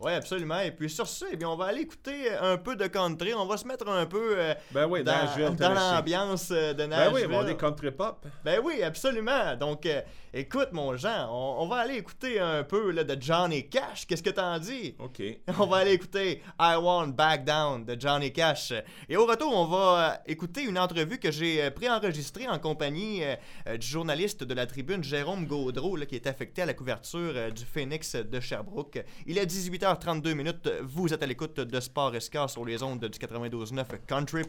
Oui, 0.00 0.12
absolument. 0.12 0.60
Et 0.60 0.70
puis 0.72 0.90
sur 0.90 1.06
ce, 1.06 1.24
eh 1.32 1.36
bien, 1.36 1.48
on 1.48 1.56
va 1.56 1.66
aller 1.66 1.80
écouter 1.82 2.30
un 2.40 2.56
peu 2.58 2.76
de 2.76 2.86
country. 2.86 3.32
On 3.34 3.46
va 3.46 3.56
se 3.56 3.66
mettre 3.66 3.88
un 3.88 4.06
peu 4.06 4.34
euh, 4.38 4.54
Ben 4.72 4.86
oui, 4.86 5.02
dans, 5.02 5.12
dans 5.54 5.72
l'ambiance 5.74 6.48
euh, 6.50 6.72
de 6.72 6.78
Ben 6.78 6.90
Nashville. 6.90 7.26
oui, 7.28 7.34
on 7.36 7.46
est 7.46 7.56
country 7.56 7.90
pop. 7.90 8.26
Ben 8.44 8.60
oui, 8.62 8.82
absolument. 8.82 9.56
Donc, 9.56 9.86
euh, 9.86 10.02
écoute, 10.34 10.68
mon 10.72 10.96
Jean, 10.96 11.28
on, 11.30 11.62
on 11.62 11.68
va 11.68 11.76
aller 11.76 11.94
écouter 11.96 12.38
un 12.40 12.62
peu 12.62 12.90
là, 12.90 13.04
de 13.04 13.16
Johnny 13.20 13.68
Cash. 13.68 14.06
Qu'est-ce 14.06 14.22
que 14.22 14.30
t'en 14.30 14.58
dis? 14.58 14.94
OK. 14.98 15.22
On 15.58 15.66
va 15.66 15.78
aller 15.78 15.92
écouter 15.92 16.42
I 16.60 16.74
Won't 16.76 17.12
Back 17.14 17.44
Down 17.44 17.84
de 17.84 17.96
Johnny 17.98 18.32
Cash. 18.32 18.72
Et 19.08 19.16
au 19.16 19.24
retour, 19.26 19.52
on 19.54 19.64
va 19.64 20.10
euh, 20.10 20.16
écouter 20.26 20.62
une 20.64 20.78
entrevue 20.78 21.18
que 21.18 21.30
j'ai 21.30 21.62
euh, 21.62 21.70
préenregistrée 21.70 22.46
en 22.48 22.58
compagnie 22.58 23.24
euh, 23.24 23.34
euh, 23.68 23.76
du 23.78 23.86
journaliste 23.86 24.44
de 24.44 24.52
la 24.54 24.66
tribune 24.66 25.02
Jérôme 25.02 25.46
Gaudreau, 25.46 25.96
là, 25.96 26.04
qui 26.06 26.14
est 26.16 26.26
affecté 26.26 26.62
à 26.62 26.66
la 26.66 26.74
couverture 26.74 27.32
euh, 27.34 27.50
du 27.50 27.64
Phoenix 27.64 28.14
de 28.16 28.40
Sherbrooke. 28.40 29.02
Il 29.26 29.38
est 29.38 29.46
18h32 29.86 30.34
minutes. 30.34 30.68
Vous 30.82 31.14
êtes 31.14 31.22
à 31.22 31.26
l'écoute 31.26 31.60
de 31.60 31.80
Sport 31.80 32.16
Escar 32.16 32.50
sur 32.50 32.64
les 32.64 32.82
ondes 32.82 33.04
du 33.04 33.18
92.9 33.20 33.84
Country 34.04 34.42